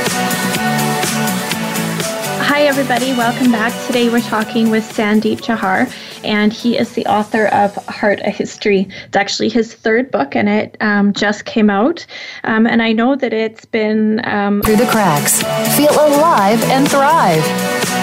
[2.53, 3.13] Hi, everybody.
[3.13, 3.71] Welcome back.
[3.87, 5.89] Today we're talking with Sandeep Jauhar,
[6.25, 8.89] and he is the author of Heart a History.
[9.05, 12.05] It's actually his third book, and it um, just came out.
[12.43, 15.41] Um, and I know that it's been um, through the cracks.
[15.77, 18.00] Feel alive and thrive.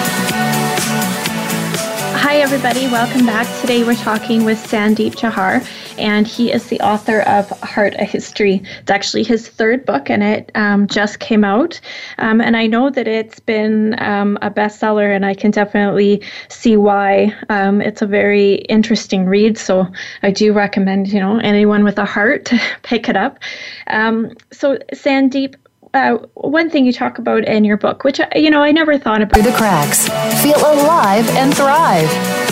[2.29, 2.85] Hi, everybody.
[2.85, 3.47] Welcome back.
[3.59, 8.61] Today we're talking with Sandeep Jauhar, and he is the author of Heart a History.
[8.81, 11.81] It's actually his third book, and it um, just came out.
[12.19, 16.77] Um, and I know that it's been um, a bestseller, and I can definitely see
[16.77, 17.35] why.
[17.49, 19.87] Um, it's a very interesting read, so
[20.21, 23.39] I do recommend you know anyone with a heart to pick it up.
[23.87, 25.55] Um, so, Sandeep,
[25.93, 29.21] uh, one thing you talk about in your book, which you know I never thought
[29.21, 29.35] about.
[29.35, 30.07] Through the cracks,
[30.41, 32.48] feel alive and thrive.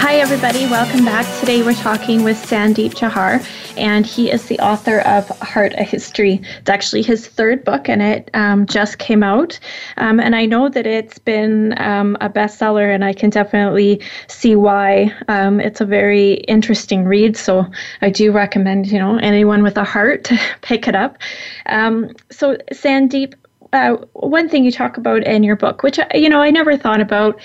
[0.00, 0.64] Hi, everybody.
[0.64, 1.26] Welcome back.
[1.40, 6.40] Today we're talking with Sandeep Jauhar, and he is the author of Heart a History.
[6.58, 9.60] It's actually his third book, and it um, just came out.
[9.98, 14.56] Um, and I know that it's been um, a bestseller, and I can definitely see
[14.56, 15.14] why.
[15.28, 17.66] Um, it's a very interesting read, so
[18.00, 21.18] I do recommend you know anyone with a heart to pick it up.
[21.66, 23.34] Um, so, Sandeep,
[23.72, 27.00] uh, one thing you talk about in your book, which you know I never thought
[27.00, 27.40] about,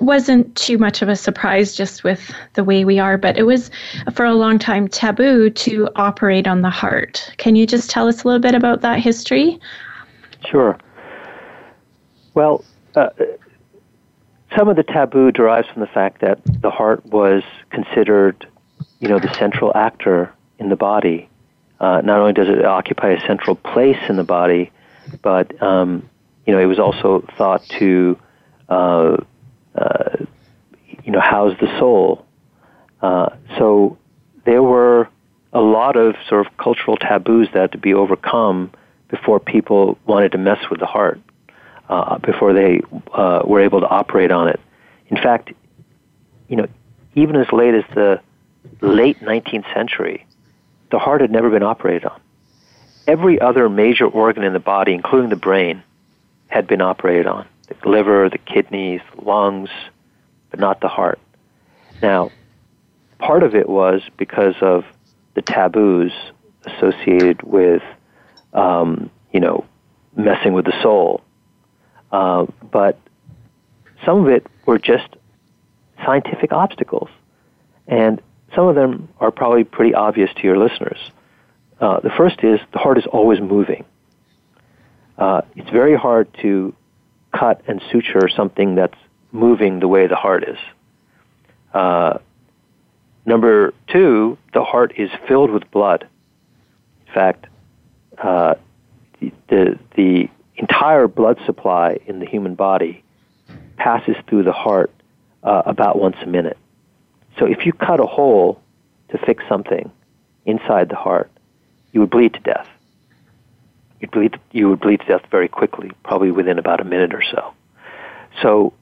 [0.00, 3.70] wasn't too much of a surprise just with the way we are, but it was
[4.14, 7.32] for a long time taboo to operate on the heart.
[7.36, 9.60] Can you just tell us a little bit about that history?
[10.48, 10.78] Sure.
[12.34, 13.10] Well, uh,
[14.56, 18.46] some of the taboo derives from the fact that the heart was considered,
[19.00, 21.28] you know, the central actor in the body.
[21.80, 24.70] Uh, not only does it occupy a central place in the body,
[25.22, 26.08] but um,
[26.46, 28.18] you know, it was also thought to,
[28.68, 29.16] uh,
[29.74, 30.16] uh,
[31.04, 32.24] you know, house the soul.
[33.02, 33.98] Uh, so
[34.44, 35.08] there were
[35.52, 38.70] a lot of sort of cultural taboos that had to be overcome
[39.08, 41.20] before people wanted to mess with the heart,
[41.88, 42.80] uh, before they
[43.12, 44.60] uh, were able to operate on it.
[45.08, 45.52] In fact,
[46.48, 46.66] you know,
[47.14, 48.20] even as late as the
[48.80, 50.26] late 19th century,
[50.90, 52.20] the heart had never been operated on
[53.06, 55.82] every other major organ in the body, including the brain,
[56.48, 59.70] had been operated on the liver, the kidneys, the lungs,
[60.50, 61.18] but not the heart.
[62.02, 62.30] Now,
[63.18, 64.84] part of it was because of
[65.34, 66.12] the taboos
[66.64, 67.82] associated with,
[68.52, 69.64] um, you know,
[70.16, 71.22] messing with the soul.
[72.12, 72.98] Uh, but
[74.04, 75.08] some of it were just
[76.04, 77.08] scientific obstacles.
[77.86, 78.20] And
[78.54, 80.98] some of them are probably pretty obvious to your listeners.
[81.80, 83.84] Uh, the first is the heart is always moving.
[85.18, 86.74] Uh, it's very hard to
[87.34, 88.98] cut and suture something that's
[89.32, 90.58] moving the way the heart is.
[91.72, 92.18] Uh,
[93.24, 96.06] number two, the heart is filled with blood.
[97.06, 97.46] In fact,
[98.18, 98.54] uh,
[99.20, 103.02] the, the, the entire blood supply in the human body
[103.76, 104.90] passes through the heart
[105.42, 106.56] uh, about once a minute.
[107.38, 108.60] So if you cut a hole
[109.10, 109.90] to fix something
[110.46, 111.30] inside the heart,
[111.96, 112.68] you would bleed to death.
[114.00, 117.22] You'd bleed, you would bleed to death very quickly, probably within about a minute or
[117.22, 117.54] so.
[118.42, 118.74] So,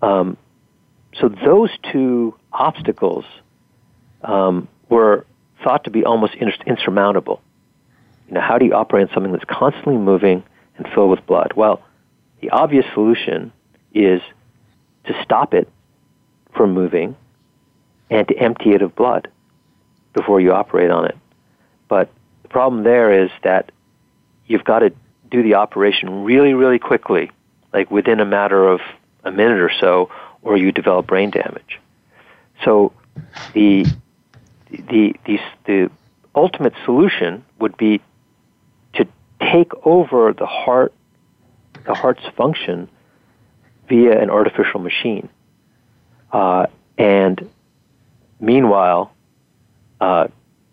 [0.00, 0.36] um,
[1.18, 3.24] so those two obstacles
[4.22, 5.26] um, were
[5.64, 7.42] thought to be almost insurmountable.
[8.28, 10.44] You know, how do you operate on something that's constantly moving
[10.76, 11.54] and filled with blood?
[11.56, 11.82] Well,
[12.40, 13.52] the obvious solution
[13.92, 14.20] is
[15.06, 15.68] to stop it
[16.54, 17.16] from moving
[18.10, 19.26] and to empty it of blood
[20.12, 21.18] before you operate on it.
[21.88, 22.10] But
[22.48, 23.72] problem there is that
[24.46, 24.92] you've got to
[25.30, 27.30] do the operation really, really quickly,
[27.72, 28.80] like within a matter of
[29.24, 30.10] a minute or so,
[30.42, 31.80] or you develop brain damage.
[32.64, 32.92] So
[33.52, 33.86] the
[34.70, 35.90] the the, the
[36.34, 38.00] ultimate solution would be
[38.94, 39.06] to
[39.40, 40.92] take over the heart
[41.86, 42.88] the heart's function
[43.88, 45.28] via an artificial machine,
[46.32, 47.50] uh, and
[48.40, 49.12] meanwhile
[50.00, 50.28] uh,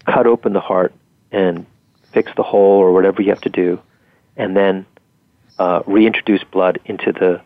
[0.06, 0.94] cut open the heart
[1.32, 1.65] and
[2.13, 3.80] fix the hole or whatever you have to do,
[4.36, 4.86] and then
[5.60, 7.41] uh, reintroduce blood into the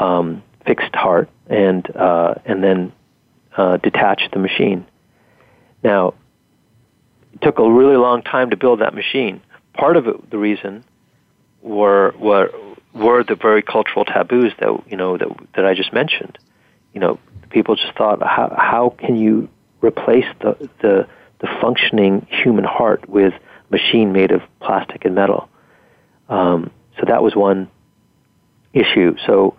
[0.00, 2.92] um, fixed heart, and uh, and then
[3.56, 4.86] uh, detach the machine.
[5.82, 6.14] Now,
[7.32, 9.40] it took a really long time to build that machine.
[9.74, 10.84] Part of it, the reason,
[11.62, 12.52] were, were
[12.94, 16.38] were the very cultural taboos that you know that that I just mentioned.
[16.92, 17.18] You know,
[17.50, 19.48] people just thought, how how can you
[19.80, 21.08] replace the the
[21.40, 23.34] the functioning human heart with
[23.70, 25.48] machine made of plastic and metal?
[26.28, 27.70] Um, so that was one
[28.72, 29.16] issue.
[29.26, 29.56] So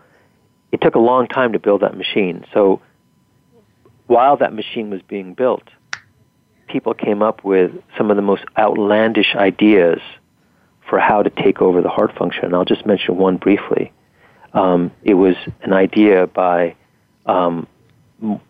[0.71, 2.45] it took a long time to build that machine.
[2.53, 2.81] So
[4.07, 5.63] while that machine was being built,
[6.67, 9.99] people came up with some of the most outlandish ideas
[10.89, 12.53] for how to take over the heart function.
[12.53, 13.91] I'll just mention one briefly.
[14.53, 16.75] Um, it was an idea by
[17.25, 17.67] um,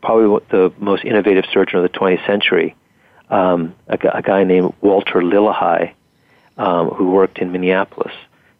[0.02, 2.76] probably the most innovative surgeon of the 20th century,
[3.30, 5.94] um, a, a, guy named Walton Lillehei,
[6.58, 8.14] um, who worked in Minneapolis.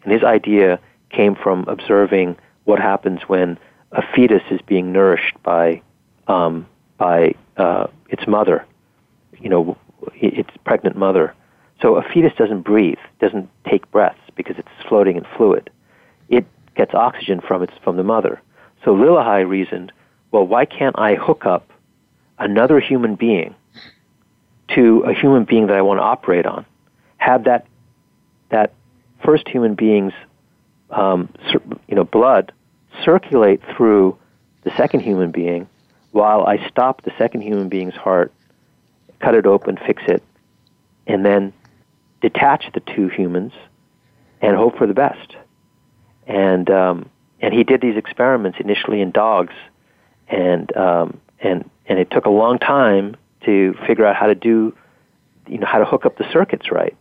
[0.04, 0.80] And his idea
[1.10, 3.58] came from observing what happens when
[3.92, 5.82] a fetus is being nourished by
[6.28, 8.66] um, by uh, its mother,
[9.40, 9.78] you know,
[10.14, 11.34] its pregnant mother.
[11.82, 15.72] So a fetus doesn't breathe, doesn't take breaths because it's floating in fluid.
[16.28, 18.42] It gets oxygen from its from the mother.
[18.86, 19.92] So Lillehei reasoned,
[20.32, 21.72] well, why can't I hook up
[22.38, 23.56] another human being
[24.76, 26.66] to a human being that I want to operate on?
[27.18, 27.66] Have that
[28.50, 28.74] that
[29.24, 30.14] first human being's
[30.90, 31.30] um,
[31.88, 32.52] you know blood
[33.04, 34.18] circulate through
[34.64, 35.68] the second human being
[36.12, 38.34] while I stop the second human being's heart,
[39.20, 40.24] cut it open, fix it,
[41.06, 41.54] and then
[42.22, 43.54] detach the two humans
[44.42, 45.36] and hope for the best.
[46.28, 47.10] And um,
[47.42, 49.54] and he did these experiments initially in dogs,
[50.28, 54.76] and um, and and it took a long time to figure out how to do,
[55.48, 56.96] you know, how to hook up the circuits right.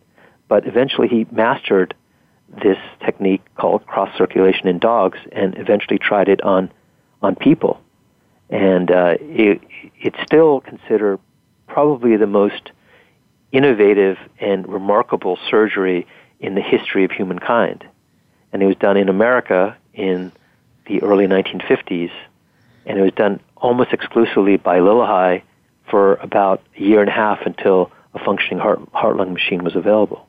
[0.48, 1.94] But eventually, he mastered
[2.62, 6.70] this technique called cross circulation in dogs, and eventually tried it on
[7.20, 7.80] on people.
[8.50, 9.60] And uh, it,
[10.00, 11.18] it's still considered
[11.66, 12.70] probably the most
[13.52, 16.06] innovative and remarkable surgery
[16.40, 17.84] in the history of humankind.
[18.52, 20.32] And it was done in America in
[20.86, 22.10] the early 1950s,
[22.86, 25.42] and it was done almost exclusively by Lillehei
[25.90, 29.76] for about a year and a half until a functioning heart, heart lung machine was
[29.76, 30.28] available.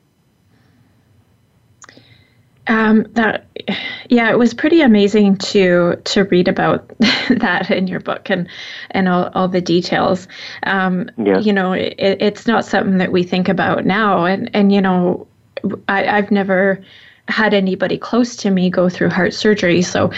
[2.66, 3.46] Um, that
[4.08, 6.88] yeah, it was pretty amazing to to read about
[7.30, 8.48] that in your book and
[8.92, 10.28] and all, all the details.
[10.64, 11.40] Um, yeah.
[11.40, 15.26] You know, it, it's not something that we think about now, and and you know,
[15.88, 16.80] I, I've never
[17.30, 20.10] had anybody close to me go through heart surgery, so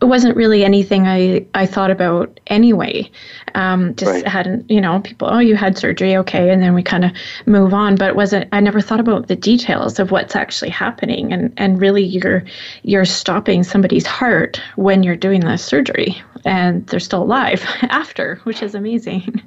[0.00, 3.10] it wasn't really anything I, I thought about anyway.
[3.54, 4.26] Um, just right.
[4.26, 7.12] hadn't, you know, people, oh, you had surgery, okay, and then we kind of
[7.46, 7.96] move on.
[7.96, 11.80] But it wasn't, I never thought about the details of what's actually happening, and and
[11.80, 12.44] really, you're
[12.82, 18.62] you're stopping somebody's heart when you're doing the surgery, and they're still alive after, which
[18.62, 19.42] is amazing.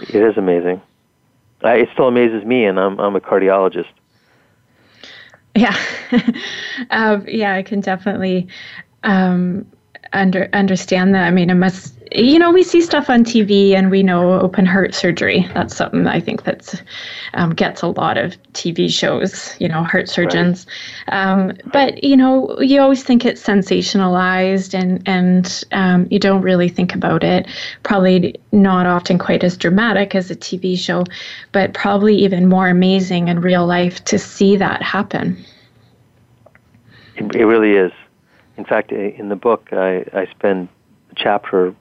[0.00, 0.80] It is amazing.
[1.62, 3.86] It still amazes me, and I'm I'm a cardiologist.
[5.54, 5.76] Yeah,
[6.90, 8.48] um, yeah, I can definitely
[9.04, 9.66] um,
[10.14, 11.24] under understand that.
[11.26, 11.92] I mean, it must.
[12.12, 15.48] You know, we see stuff on TV, and we know open heart surgery.
[15.52, 16.80] That's something I think that's
[17.34, 19.56] um, gets a lot of TV shows.
[19.58, 20.66] You know, heart surgeons.
[21.08, 21.32] Right.
[21.32, 26.68] Um, but you know, you always think it's sensationalized, and and um, you don't really
[26.68, 27.46] think about it.
[27.82, 31.04] Probably not often quite as dramatic as a TV show,
[31.52, 35.44] but probably even more amazing in real life to see that happen.
[37.16, 37.92] It really is.
[38.56, 40.68] In fact, in the book, I, I spend
[41.10, 41.74] a chapter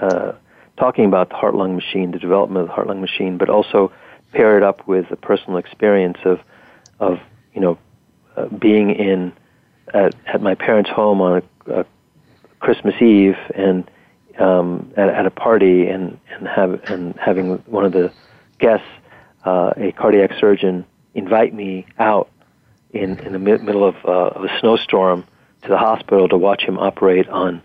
[0.00, 0.32] uh,
[0.76, 3.92] talking about the heart lung machine, the development of the heart lung machine, but also
[4.32, 6.40] pair it up with a personal experience of,
[6.98, 7.18] of
[7.54, 7.78] you know,
[8.36, 9.32] uh, being in
[9.92, 11.86] at, at my parents' home on a, a
[12.60, 13.90] Christmas Eve and
[14.38, 18.12] um, at, at a party and and have and having one of the
[18.58, 18.86] guests,
[19.44, 22.30] uh, a cardiac surgeon, invite me out
[22.92, 25.24] in in the mid- middle of, uh, of a snowstorm
[25.62, 27.62] to the hospital to watch him operate on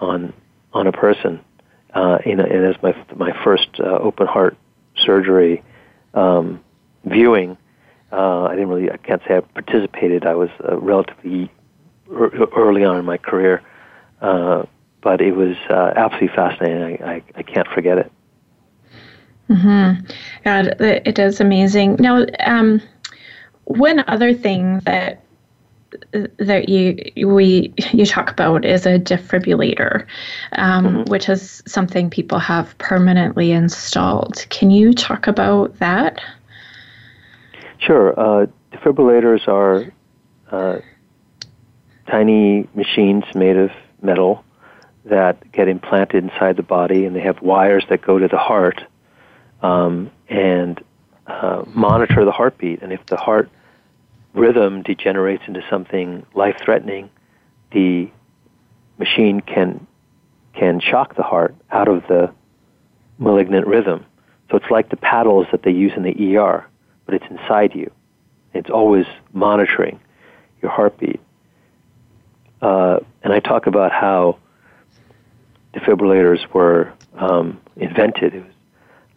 [0.00, 0.32] on
[0.72, 1.40] on a person.
[1.94, 4.56] Uh, in, a, and as my my first uh, open heart
[4.96, 5.62] surgery
[6.14, 6.62] um,
[7.04, 7.56] viewing,
[8.12, 10.26] uh, I didn't really I can't say I participated.
[10.26, 11.50] I was uh, relatively
[12.10, 13.62] early on in my career,
[14.20, 14.64] uh,
[15.02, 17.02] but it was uh, absolutely fascinating.
[17.02, 18.12] I, I, I can't forget it.
[19.48, 20.06] Mm-hmm.
[20.44, 21.96] God, it is amazing.
[21.98, 22.80] Now, um,
[23.64, 25.23] one other thing that
[26.38, 30.06] that you we you talk about is a defibrillator,
[30.52, 31.10] um, mm-hmm.
[31.10, 34.46] which is something people have permanently installed.
[34.50, 36.20] Can you talk about that?
[37.78, 38.18] Sure.
[38.18, 39.92] Uh, defibrillators are
[40.50, 40.80] uh,
[42.06, 43.70] tiny machines made of
[44.02, 44.44] metal
[45.04, 48.82] that get implanted inside the body, and they have wires that go to the heart
[49.62, 50.82] um, and
[51.26, 52.82] uh, monitor the heartbeat.
[52.82, 53.50] And if the heart
[54.34, 57.08] rhythm degenerates into something life threatening,
[57.72, 58.10] the
[58.98, 59.86] machine can
[60.54, 62.32] can shock the heart out of the
[63.18, 64.04] malignant rhythm.
[64.50, 66.64] So it's like the paddles that they use in the ER,
[67.06, 67.90] but it's inside you.
[68.52, 69.98] It's always monitoring
[70.62, 71.20] your heartbeat.
[72.62, 74.38] Uh, and I talk about how
[75.74, 78.34] defibrillators were um, invented.
[78.34, 78.52] It was,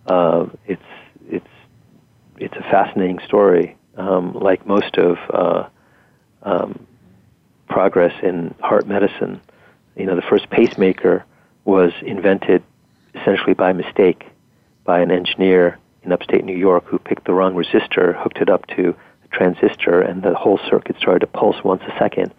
[0.07, 0.81] uh, it's
[1.29, 1.47] it's
[2.39, 3.76] it's a fascinating story.
[3.97, 5.67] Um, like most of uh,
[6.43, 6.85] um,
[7.67, 9.41] progress in heart medicine,
[9.95, 11.25] you know, the first pacemaker
[11.65, 12.63] was invented
[13.15, 14.25] essentially by mistake
[14.85, 18.65] by an engineer in upstate New York who picked the wrong resistor, hooked it up
[18.67, 18.95] to
[19.25, 22.33] a transistor, and the whole circuit started to pulse once a second.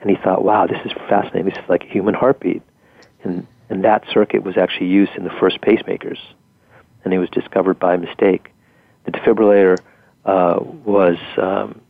[0.00, 1.46] And he thought, wow, this is fascinating.
[1.46, 2.62] This is like a human heartbeat.
[3.22, 6.18] And, and that circuit was actually used in the first pacemakers.
[7.04, 8.50] And it was discovered by mistake.
[9.06, 9.78] The defibrillator
[10.24, 11.80] uh, was, um,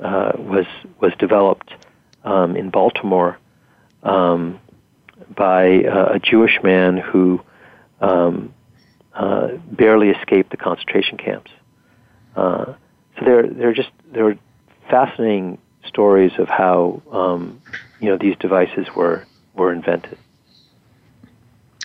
[0.00, 0.66] uh, was,
[1.00, 1.72] was developed
[2.24, 3.38] um, in Baltimore
[4.02, 4.60] um,
[5.36, 7.40] by uh, a Jewish man who
[8.00, 8.54] um,
[9.14, 11.50] uh, barely escaped the concentration camps.
[12.36, 12.74] Uh,
[13.18, 14.38] so there, are just there are
[14.88, 17.60] fascinating stories of how um,
[18.00, 20.16] you know these devices were were invented.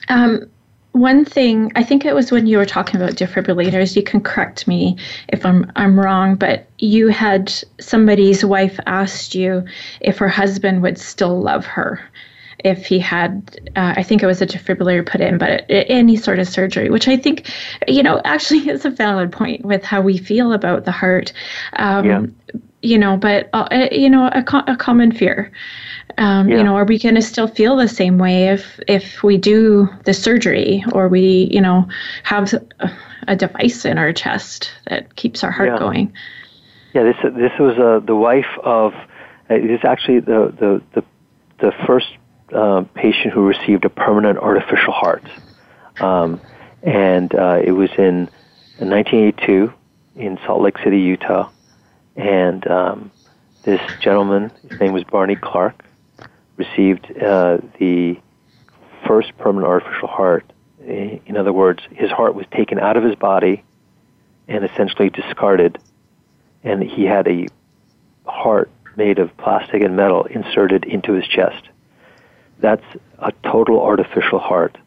[0.09, 0.51] Um,
[0.93, 3.95] one thing I think it was when you were talking about defibrillators.
[3.95, 9.65] You can correct me if I'm I'm wrong, but you had somebody's wife asked you
[10.01, 11.99] if her husband would still love her
[12.63, 16.39] if he had, uh, I think it was a defibrillator put in, but any sort
[16.39, 17.51] of surgery, which I think,
[17.87, 21.33] you know, actually is a valid point with how we feel about the heart.
[21.73, 22.25] Um, yeah.
[22.83, 25.51] You know, but uh, uh you know, a, co- a common fear.
[26.17, 26.57] Um, yeah.
[26.57, 29.89] You know, are we going to still feel the same way if if we do
[30.03, 31.87] the surgery or we, you know,
[32.23, 32.53] have
[33.27, 35.79] a device in our chest that keeps our heart yeah.
[35.79, 36.13] going?
[36.93, 38.93] Yeah, this this was uh, the wife of.
[39.49, 41.05] Uh, it is actually the the the,
[41.59, 42.07] the first
[42.53, 45.23] uh, patient who received a permanent artificial heart.
[45.99, 46.39] Um,
[46.83, 48.29] and uh, it was in
[48.77, 49.73] 1982
[50.15, 51.49] in Salt Lake City, Utah.
[52.15, 53.11] And um,
[53.63, 55.83] this gentleman, his name was Barney Clark,
[56.57, 58.19] received uh, the
[59.07, 60.45] first permanent artificial heart.
[60.85, 63.63] In other words, his heart was taken out of his body
[64.47, 65.79] and essentially discarded,
[66.63, 67.47] and he had a
[68.25, 71.69] heart made of plastic and metal inserted into his chest
[72.63, 72.85] that's
[73.19, 74.77] a total artificial heart.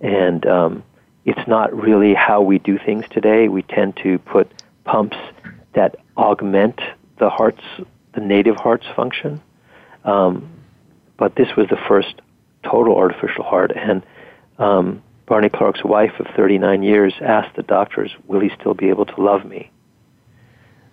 [0.00, 0.82] And um,
[1.26, 3.46] it's not really how we do things today.
[3.48, 4.50] We tend to put
[4.84, 5.18] pumps
[5.74, 6.80] that augment
[7.18, 7.62] the heart's,
[8.14, 9.40] the native heart's function.
[10.04, 10.50] Um,
[11.16, 12.14] but this was the first
[12.62, 13.72] total artificial heart.
[13.74, 14.02] And
[14.58, 19.06] um, Barney Clark's wife of 39 years asked the doctors, Will he still be able
[19.06, 19.70] to love me?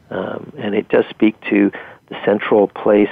[0.10, 1.72] Um, and it does speak to
[2.08, 3.10] the central place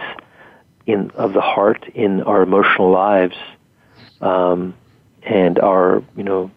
[0.85, 3.35] in of the heart in our emotional lives
[4.21, 4.73] um,
[5.23, 6.51] and our you know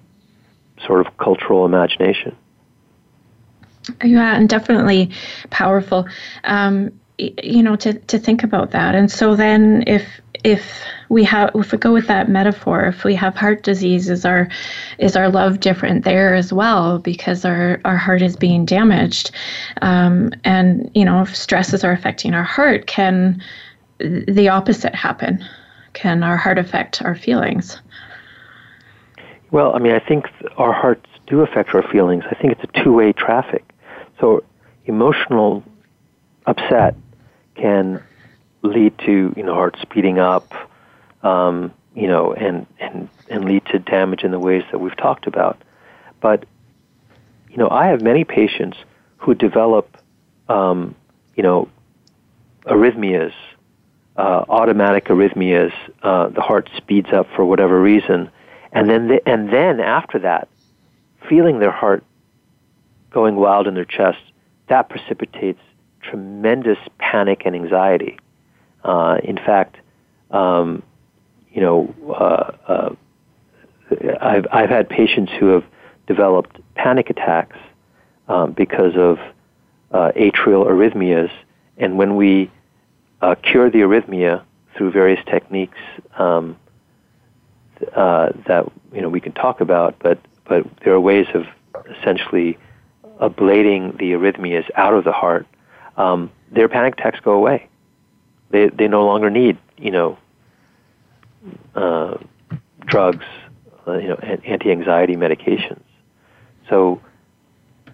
[0.86, 2.36] sort of cultural imagination.
[4.02, 5.10] Yeah, and definitely
[5.50, 6.06] powerful.
[6.44, 8.94] Um, you know, to, to think about that.
[8.94, 10.04] And so then if
[10.44, 14.24] if we have if we go with that metaphor, if we have heart disease, is
[14.24, 14.48] our
[14.98, 19.32] is our love different there as well because our, our heart is being damaged.
[19.82, 23.42] Um, and you know, if stresses are affecting our heart, can
[23.98, 25.44] the opposite happen?
[25.94, 27.80] Can our heart affect our feelings?
[29.50, 30.26] Well, I mean, I think
[30.56, 32.24] our hearts do affect our feelings.
[32.30, 33.64] I think it's a two way traffic.
[34.20, 34.44] So,
[34.84, 35.62] emotional
[36.46, 36.96] upset
[37.54, 38.02] can
[38.62, 40.52] lead to you know heart speeding up,
[41.22, 45.26] um, you know, and and and lead to damage in the ways that we've talked
[45.26, 45.60] about.
[46.20, 46.44] But
[47.50, 48.76] you know, I have many patients
[49.18, 49.96] who develop,
[50.48, 50.94] um,
[51.34, 51.68] you know,
[52.64, 53.32] arrhythmias
[54.18, 58.28] uh, automatic arrhythmias, uh, the heart speeds up for whatever reason,
[58.72, 60.48] and then the, and then after that,
[61.28, 62.02] feeling their heart
[63.10, 64.18] going wild in their chest,
[64.68, 65.60] that precipitates
[66.02, 68.18] tremendous panic and anxiety.
[68.84, 69.76] Uh, in fact,
[70.30, 70.82] um,
[71.52, 72.94] you know, uh, uh,
[74.20, 75.64] I've I've had patients who have
[76.06, 77.56] developed panic attacks
[78.28, 79.18] um, because of
[79.92, 81.30] uh, atrial arrhythmias,
[81.78, 82.50] and when we
[83.22, 84.42] uh, cure the arrhythmia
[84.76, 85.78] through various techniques
[86.18, 86.56] um,
[87.96, 91.44] uh, that you know we can talk about, but but there are ways of
[91.98, 92.58] essentially
[93.20, 95.46] ablating the arrhythmias out of the heart.
[95.96, 97.68] Um, their panic attacks go away.
[98.50, 100.18] They they no longer need you know
[101.74, 102.16] uh,
[102.86, 103.26] drugs,
[103.86, 105.82] uh, you know anti-anxiety medications.
[106.68, 107.00] So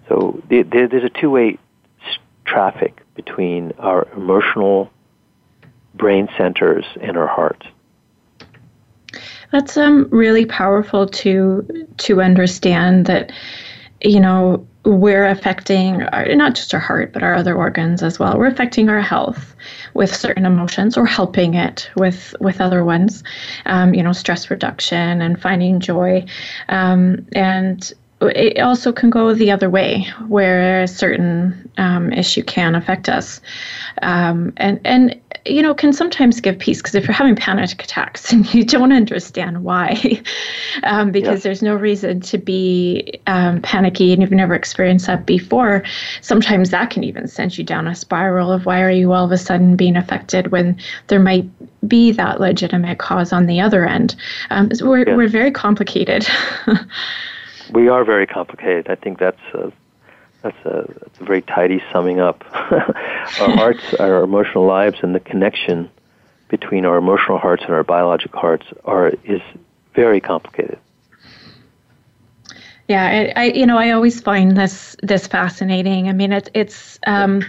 [0.07, 1.57] so there's a two-way
[2.45, 4.91] traffic between our emotional
[5.95, 7.65] brain centers and our heart.
[9.51, 13.31] That's um, really powerful to to understand that,
[14.01, 18.37] you know, we're affecting our, not just our heart, but our other organs as well.
[18.37, 19.55] We're affecting our health
[19.93, 23.23] with certain emotions, or helping it with with other ones.
[23.65, 26.25] Um, you know, stress reduction and finding joy,
[26.69, 32.75] um, and it also can go the other way, where a certain um, issue can
[32.75, 33.41] affect us,
[34.01, 38.31] um, and and you know can sometimes give peace because if you're having panic attacks
[38.33, 40.21] and you don't understand why,
[40.83, 41.43] um, because yeah.
[41.43, 45.83] there's no reason to be um, panicky and you've never experienced that before,
[46.21, 49.31] sometimes that can even send you down a spiral of why are you all of
[49.31, 50.77] a sudden being affected when
[51.07, 51.47] there might
[51.87, 54.15] be that legitimate cause on the other end.
[54.49, 55.15] Um, so we're yeah.
[55.15, 56.27] we're very complicated.
[57.71, 58.87] we are very complicated.
[58.89, 59.71] I think that's a,
[60.45, 62.43] that's a, that's a very tidy summing up.
[62.53, 65.89] our hearts, our emotional lives, and the connection
[66.49, 69.41] between our emotional hearts and our biological hearts are is
[69.95, 70.77] very complicated.
[72.87, 76.09] Yeah, I, I you know I always find this this fascinating.
[76.09, 76.99] I mean, it's it's.
[77.07, 77.41] Um,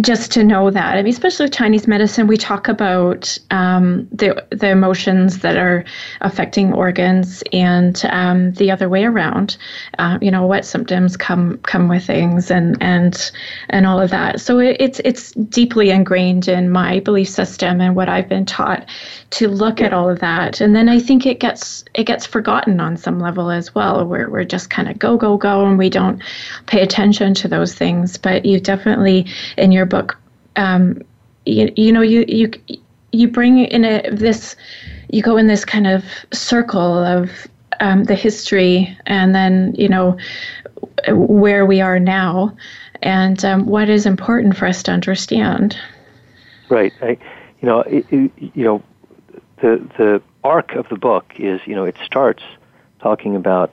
[0.00, 0.96] just to know that.
[0.96, 5.84] I mean, especially with Chinese medicine, we talk about um, the the emotions that are
[6.20, 9.56] affecting organs and um, the other way around.
[9.98, 13.32] Uh, you know, what symptoms come come with things and and
[13.70, 14.40] and all of that.
[14.40, 18.88] So it, it's it's deeply ingrained in my belief system and what I've been taught
[19.30, 20.60] to look at all of that.
[20.60, 24.28] And then I think it gets it gets forgotten on some level as well, where
[24.30, 26.22] we're just kind of go go go and we don't
[26.66, 28.16] pay attention to those things.
[28.16, 29.07] But you definitely
[29.56, 30.16] in your book,
[30.56, 31.02] um,
[31.46, 32.50] you, you know you you
[33.12, 34.56] you bring in a this
[35.10, 37.30] you go in this kind of circle of
[37.80, 40.16] um, the history and then you know
[41.08, 42.54] where we are now
[43.02, 45.76] and um, what is important for us to understand.
[46.68, 46.92] Right.
[47.00, 47.16] I,
[47.60, 48.82] you know, it, you know,
[49.60, 52.42] the the arc of the book is you know it starts
[53.00, 53.72] talking about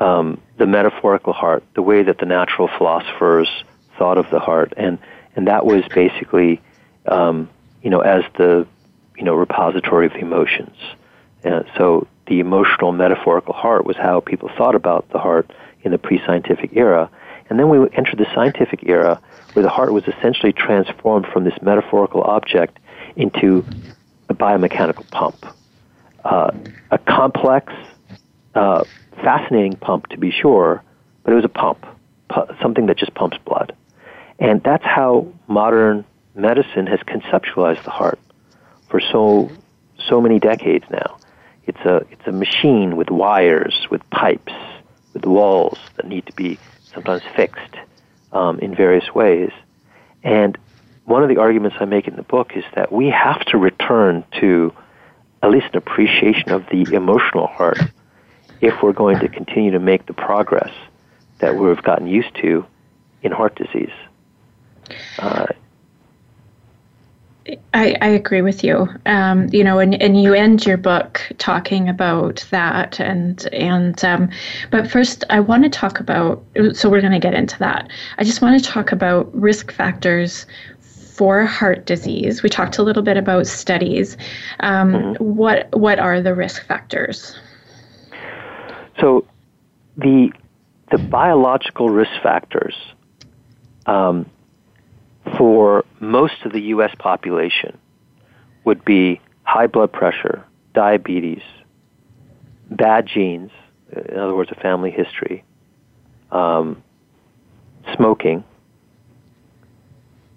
[0.00, 3.48] um, the metaphorical heart, the way that the natural philosophers
[3.98, 4.98] thought of the heart, and
[5.34, 6.60] and that was basically
[7.06, 7.48] um,
[7.82, 8.66] you know as the
[9.16, 10.76] you know repository of emotions.
[11.76, 16.70] So the emotional metaphorical heart was how people thought about the heart in the pre-scientific
[16.74, 17.08] era,
[17.48, 19.20] and then we entered the scientific era
[19.52, 22.78] where the heart was essentially transformed from this metaphorical object
[23.16, 23.64] into
[24.28, 25.46] a biomechanical pump.
[26.24, 26.50] Uh,
[26.90, 27.72] a complex,
[28.54, 28.84] uh,
[29.22, 30.82] fascinating pump to be sure,
[31.22, 31.86] but it was a pump,
[32.28, 33.74] pu- something that just pumps blood.
[34.38, 38.18] And that's how modern medicine has conceptualized the heart
[38.88, 39.50] for so
[39.98, 41.18] so many decades now.
[41.66, 44.52] It's a it's a machine with wires, with pipes,
[45.14, 46.58] with walls that need to be
[46.92, 47.74] sometimes fixed
[48.32, 49.50] um, in various ways.
[50.22, 50.58] And
[51.04, 54.24] one of the arguments I make in the book is that we have to return
[54.40, 54.72] to
[55.42, 57.78] at least an appreciation of the emotional heart
[58.60, 60.72] if we're going to continue to make the progress
[61.38, 62.66] that we've gotten used to
[63.22, 63.92] in heart disease.
[65.18, 65.46] Uh,
[67.74, 68.88] I, I agree with you.
[69.06, 74.30] Um, you know, and, and you end your book talking about that, and and um,
[74.70, 76.42] but first I want to talk about.
[76.72, 77.88] So we're going to get into that.
[78.18, 80.46] I just want to talk about risk factors
[80.80, 82.42] for heart disease.
[82.42, 84.16] We talked a little bit about studies.
[84.60, 85.24] Um, mm-hmm.
[85.24, 87.38] What what are the risk factors?
[89.00, 89.24] So,
[89.96, 90.32] the
[90.90, 92.74] the biological risk factors
[93.86, 94.28] um,
[95.36, 96.94] for most of the U.S.
[96.98, 97.78] population
[98.64, 101.42] would be high blood pressure, diabetes,
[102.70, 103.50] bad genes,
[103.92, 105.44] in other words, a family history,
[106.30, 106.82] um,
[107.94, 108.44] smoking,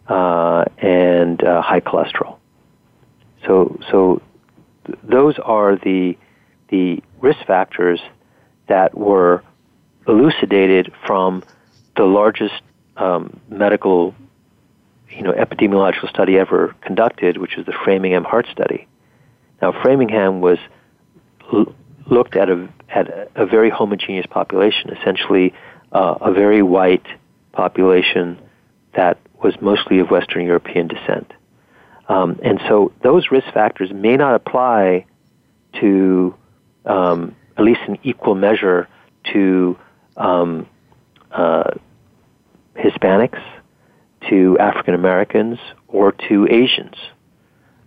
[0.08, 2.38] uh, and uh, high cholesterol.
[3.46, 4.22] So, so
[4.86, 6.18] th- those are the
[6.70, 8.00] the risk factors
[8.68, 9.44] that were
[10.08, 11.44] elucidated from
[11.96, 12.62] the largest
[12.96, 14.14] um, medical
[15.10, 18.88] you know, epidemiological study ever conducted, which is the Framingham Heart Study.
[19.62, 20.57] Now, Framingham was
[21.51, 21.74] l-
[22.10, 25.53] looked at a at a, very homogeneous population, essentially
[25.91, 27.05] uh, a very white
[27.51, 28.39] population
[28.95, 31.32] that was mostly of Western European descent.
[32.07, 35.05] Um, and so those risk factors may not apply
[35.80, 36.34] to,
[36.86, 38.88] um, at least in equal measure,
[39.34, 39.78] to
[40.18, 40.68] um,
[41.32, 41.72] uh,
[42.76, 43.41] Hispanics
[44.30, 46.95] to African Americans or to Asians.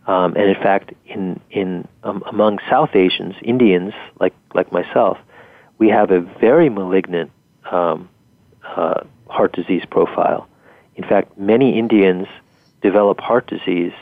[0.06, 5.18] Um, and in fact, in in um, among South Asians, Indians like like myself,
[5.78, 7.30] we have a very malignant
[7.70, 8.08] um,
[8.64, 10.48] uh, heart disease profile.
[10.96, 12.26] In fact, many Indians
[12.82, 13.92] develop heart disease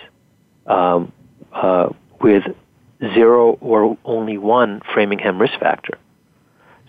[0.66, 1.12] um,
[1.52, 2.44] uh, with
[3.14, 5.98] zero or only one Framingham risk factor.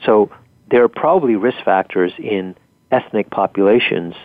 [0.05, 0.31] So
[0.69, 2.55] there are probably risk factors in
[2.91, 4.15] ethnic populations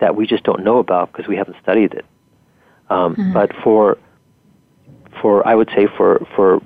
[0.00, 2.04] that we just don't know about because we haven't studied it.
[2.90, 3.32] Um, mm-hmm.
[3.32, 3.98] But for
[5.20, 6.60] for I would say for for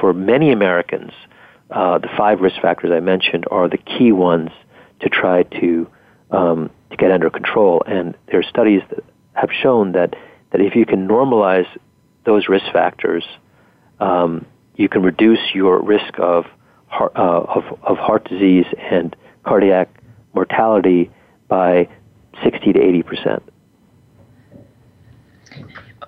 [0.00, 1.12] for many Americans,
[1.70, 4.50] uh, the five risk factors I mentioned are the key ones
[5.00, 5.88] to try to
[6.30, 7.82] um, to get under control.
[7.86, 9.04] And there are studies that
[9.34, 10.14] have shown that
[10.50, 11.66] that if you can normalize
[12.24, 13.24] those risk factors,
[14.00, 14.46] um,
[14.76, 16.44] you can reduce your risk of
[16.86, 19.88] heart, uh, of, of heart disease and cardiac
[20.34, 21.10] mortality
[21.48, 21.88] by
[22.42, 23.42] 60 to 80 percent.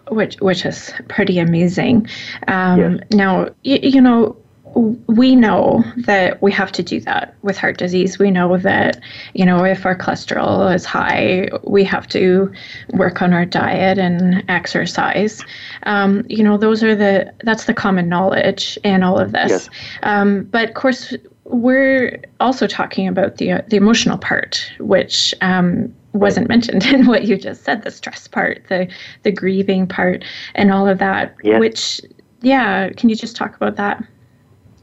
[0.09, 2.09] Which which is pretty amazing.
[2.49, 3.01] Um, yes.
[3.13, 4.37] Now you, you know
[4.75, 8.19] we know that we have to do that with heart disease.
[8.19, 9.01] We know that,
[9.33, 12.53] you know, if our cholesterol is high, we have to
[12.93, 15.45] work on our diet and exercise.
[15.85, 19.51] Um, you know, those are the, that's the common knowledge in all of this.
[19.51, 19.71] Yes.
[20.03, 21.15] Um, but of course,
[21.45, 27.37] we're also talking about the, the emotional part, which, um, wasn't mentioned in what you
[27.37, 28.91] just said the stress part the
[29.23, 31.61] the grieving part and all of that yes.
[31.61, 32.01] which
[32.41, 34.03] yeah can you just talk about that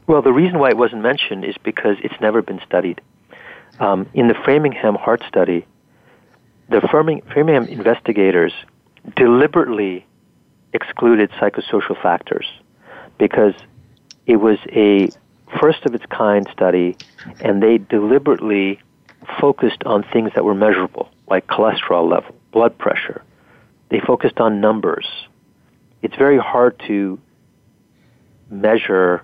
[0.06, 3.00] well, the reason why it wasn't mentioned is because it's never been studied.
[3.78, 5.66] Um, in the Framingham Heart Study,
[6.68, 8.52] the Framingham investigators
[9.16, 10.04] deliberately
[10.72, 12.46] excluded psychosocial factors
[13.18, 13.54] because
[14.26, 15.08] it was a
[15.60, 16.96] first of its kind study
[17.40, 18.80] and they deliberately
[19.40, 23.22] focused on things that were measurable, like cholesterol level, blood pressure.
[23.90, 25.06] They focused on numbers.
[26.02, 27.18] It's very hard to
[28.50, 29.22] measure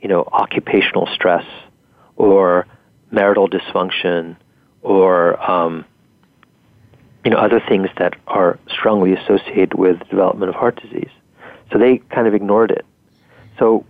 [0.00, 1.44] you know, occupational stress
[2.16, 2.66] or
[3.10, 4.36] marital dysfunction
[4.82, 5.16] or
[5.50, 5.84] um,
[7.24, 11.10] you know other things that are strongly associated with development of heart disease.
[11.72, 12.84] So they kind of ignored it.
[13.58, 13.84] So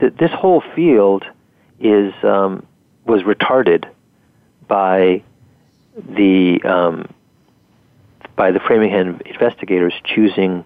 [0.00, 1.24] th- this whole field
[1.78, 2.66] is um,
[3.04, 3.88] was retarded
[4.66, 5.22] by
[5.96, 7.08] the um,
[8.36, 10.64] by the Framingham investigators choosing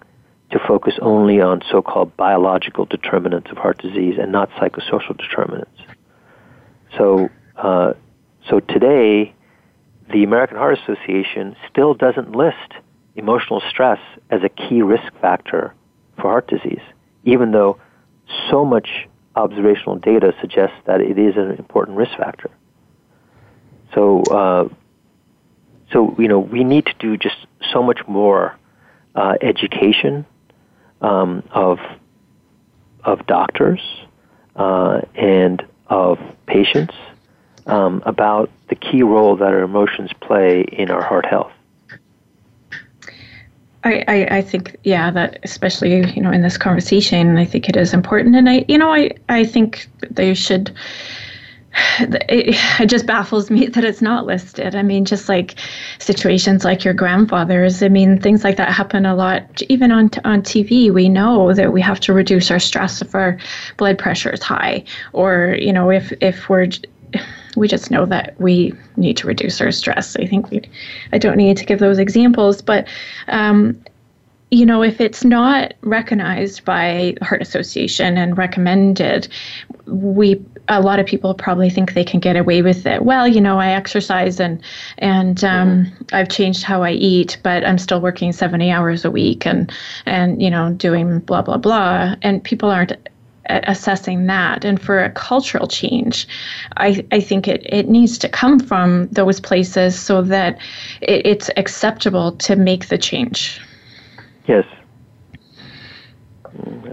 [0.51, 5.81] to focus only on so-called biological determinants of heart disease and not psychosocial determinants.
[6.99, 7.93] So, uh,
[8.49, 9.33] so today,
[10.13, 12.57] the American Heart Association still doesn't list
[13.15, 14.01] emotional stress
[14.31, 15.73] as a key risk factor
[16.17, 16.83] for heart disease,
[17.25, 17.79] even though
[18.51, 22.51] so much observational data suggests that it is an important risk factor.
[23.95, 24.69] So, uh,
[25.93, 27.37] so you know, we need to do just
[27.73, 28.57] so much more
[29.15, 30.25] uh, education
[31.01, 31.79] um, of
[33.05, 33.81] of doctors
[34.57, 36.95] uh, and of patients
[37.67, 41.53] um, about the key role that our emotions play in our heart health.
[43.83, 47.77] I, I, I, think yeah that especially you know in this conversation I think it
[47.77, 50.71] is important and I you know I, I think they should
[52.01, 54.75] it, it just baffles me that it's not listed.
[54.75, 55.55] I mean, just like
[55.99, 57.83] situations like your grandfather's.
[57.83, 59.63] I mean, things like that happen a lot.
[59.69, 63.39] Even on on TV, we know that we have to reduce our stress if our
[63.77, 66.69] blood pressure is high, or you know, if if we're
[67.57, 70.17] we just know that we need to reduce our stress.
[70.17, 70.63] I think we,
[71.13, 72.87] I don't need to give those examples, but
[73.29, 73.83] um,
[74.51, 79.29] you know, if it's not recognized by Heart Association and recommended,
[79.87, 83.05] we a lot of people probably think they can get away with it.
[83.05, 84.63] Well, you know, I exercise and
[84.99, 86.05] and um, mm-hmm.
[86.13, 89.73] I've changed how I eat, but I'm still working 70 hours a week and
[90.07, 92.93] and you know doing blah blah blah, and people aren't
[93.49, 96.29] assessing that and for a cultural change
[96.77, 100.57] i, I think it, it needs to come from those places so that
[101.01, 103.61] it, it's acceptable to make the change
[104.51, 104.65] Yes.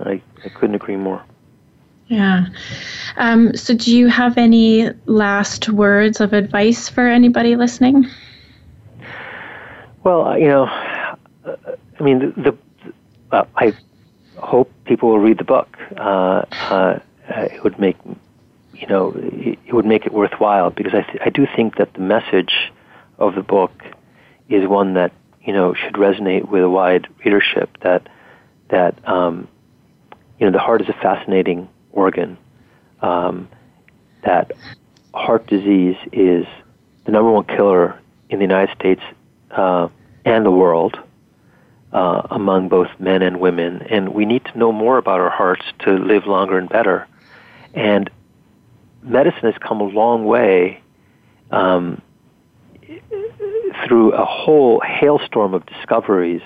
[0.05, 1.23] I, I couldn't agree more.
[2.07, 2.47] Yeah.
[3.17, 8.07] Um, so, do you have any last words of advice for anybody listening?
[10.03, 12.57] Well, you know, I mean, the, the
[13.31, 13.73] uh, I
[14.37, 15.77] hope people will read the book.
[15.97, 16.99] Uh, uh,
[17.29, 17.97] it would make,
[18.73, 21.99] you know, it would make it worthwhile because I, th- I do think that the
[21.99, 22.71] message
[23.19, 23.83] of the book
[24.47, 25.11] is one that
[25.43, 28.07] you know should resonate with a wide readership that
[28.69, 29.47] that um,
[30.39, 32.37] you know the heart is a fascinating organ.
[33.01, 33.49] Um,
[34.23, 34.51] that
[35.13, 36.45] heart disease is
[37.05, 39.01] the number one killer in the United States
[39.51, 39.87] uh,
[40.23, 40.97] and the world
[41.91, 45.63] uh, among both men and women, and we need to know more about our hearts
[45.79, 47.07] to live longer and better.
[47.73, 48.09] And
[49.01, 50.81] medicine has come a long way
[51.51, 52.01] um,
[53.85, 56.41] through a whole hailstorm of discoveries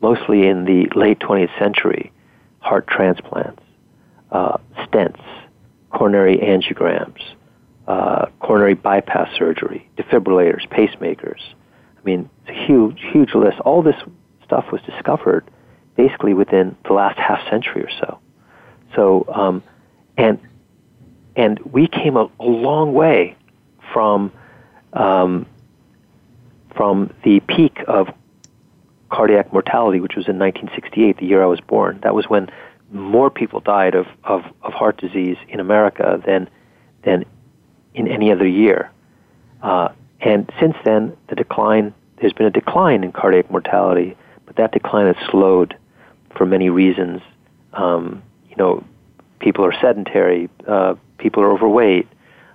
[0.00, 2.10] mostly in the late 20th century,
[2.58, 3.61] heart transplants,
[4.32, 5.22] uh, stents,
[5.90, 7.22] coronary angiograms,
[7.86, 11.40] uh, coronary bypass surgery, defibrillators, pacemakers.
[11.96, 13.60] I mean, it's a huge, huge list.
[13.60, 13.96] All this
[14.44, 15.48] stuff was discovered
[15.96, 18.18] basically within the last half century or so.
[18.96, 19.62] So, um,
[20.16, 20.38] and
[21.36, 23.36] and we came a, a long way
[23.92, 24.32] from
[24.92, 25.46] um,
[26.74, 28.08] from the peak of
[29.10, 32.00] cardiac mortality, which was in 1968, the year I was born.
[32.02, 32.50] That was when
[32.92, 36.48] more people died of, of, of heart disease in America than
[37.04, 37.24] than
[37.94, 38.90] in any other year.
[39.62, 39.88] Uh,
[40.20, 44.16] and since then, the decline there's been a decline in cardiac mortality,
[44.46, 45.76] but that decline has slowed
[46.36, 47.20] for many reasons.
[47.72, 48.84] Um, you know,
[49.40, 52.06] people are sedentary, uh, people are overweight,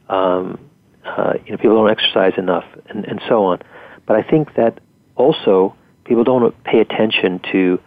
[0.07, 0.57] um,
[1.05, 3.59] uh, you know, people don't exercise enough, and, and so on.
[4.05, 4.79] But I think that
[5.15, 5.75] also
[6.05, 7.81] people don't pay attention to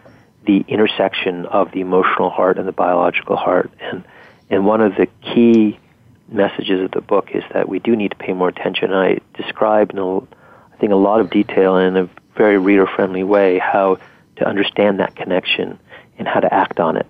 [0.45, 3.71] the intersection of the emotional heart and the biological heart.
[3.79, 4.03] And,
[4.49, 5.79] and one of the key
[6.27, 8.91] messages of the book is that we do need to pay more attention.
[8.91, 12.87] And I describe in a, I think a lot of detail in a very reader
[12.87, 13.97] friendly way how
[14.37, 15.79] to understand that connection
[16.17, 17.05] and how to act on it.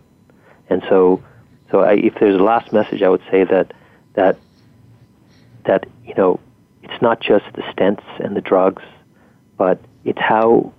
[0.69, 1.23] And so,
[1.69, 3.73] so I, if there's a last message, I would say that
[4.13, 4.37] that
[5.65, 6.39] that you know
[6.83, 8.83] it's not just the stents and the drugs,
[9.57, 10.73] but it's how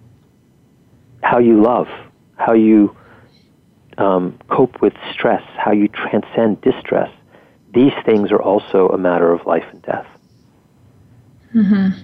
[1.23, 1.89] how you love,
[2.45, 2.95] how you
[3.99, 7.11] um, cope with stress, how you transcend distress.
[7.75, 10.07] These things are also a matter of life and death.
[11.55, 12.03] Mm-hmm.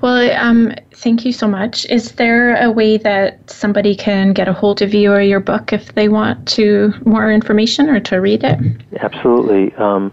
[0.00, 1.86] Well, um, thank you so much.
[1.86, 5.72] Is there a way that somebody can get a hold of you or your book
[5.72, 8.58] if they want to more information or to read it?
[9.00, 9.74] Absolutely.
[9.74, 10.12] Um,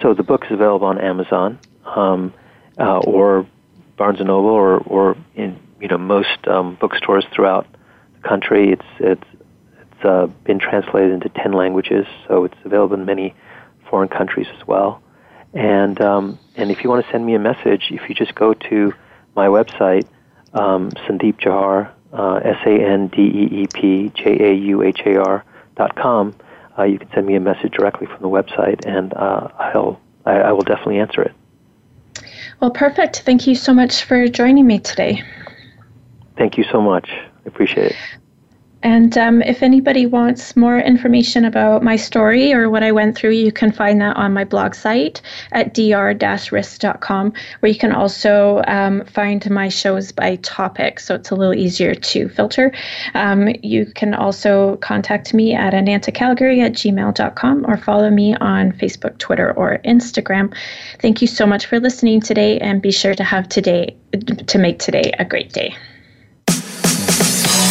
[0.00, 2.32] so the book is available on Amazon um,
[2.78, 3.46] uh, or
[3.96, 7.66] Barnes and Noble or, or in you know most um, bookstores throughout
[8.24, 8.72] country.
[8.72, 9.28] It's it's
[9.80, 13.34] it's uh, been translated into ten languages, so it's available in many
[13.88, 15.02] foreign countries as well.
[15.52, 18.54] And um, and if you want to send me a message, if you just go
[18.54, 18.92] to
[19.36, 20.06] my website,
[20.52, 25.00] um, Sandeep Jauhar, uh, S A N D E E P J A U H
[25.06, 25.44] A R
[25.76, 26.34] dot com,
[26.78, 30.32] uh, you can send me a message directly from the website, and uh, I'll I,
[30.32, 31.32] I will definitely answer it.
[32.60, 33.22] Well, perfect.
[33.26, 35.22] Thank you so much for joining me today.
[36.36, 37.08] Thank you so much.
[37.46, 37.96] Appreciate it.
[38.84, 43.30] And um, if anybody wants more information about my story or what I went through,
[43.30, 45.22] you can find that on my blog site
[45.52, 51.34] at dr-risk.com, where you can also um, find my shows by topic, so it's a
[51.34, 52.72] little easier to filter.
[53.14, 59.16] Um, you can also contact me at anantacalgary at gmail.com or follow me on Facebook,
[59.16, 60.54] Twitter, or Instagram.
[61.00, 63.96] Thank you so much for listening today, and be sure to have today
[64.46, 65.74] to make today a great day.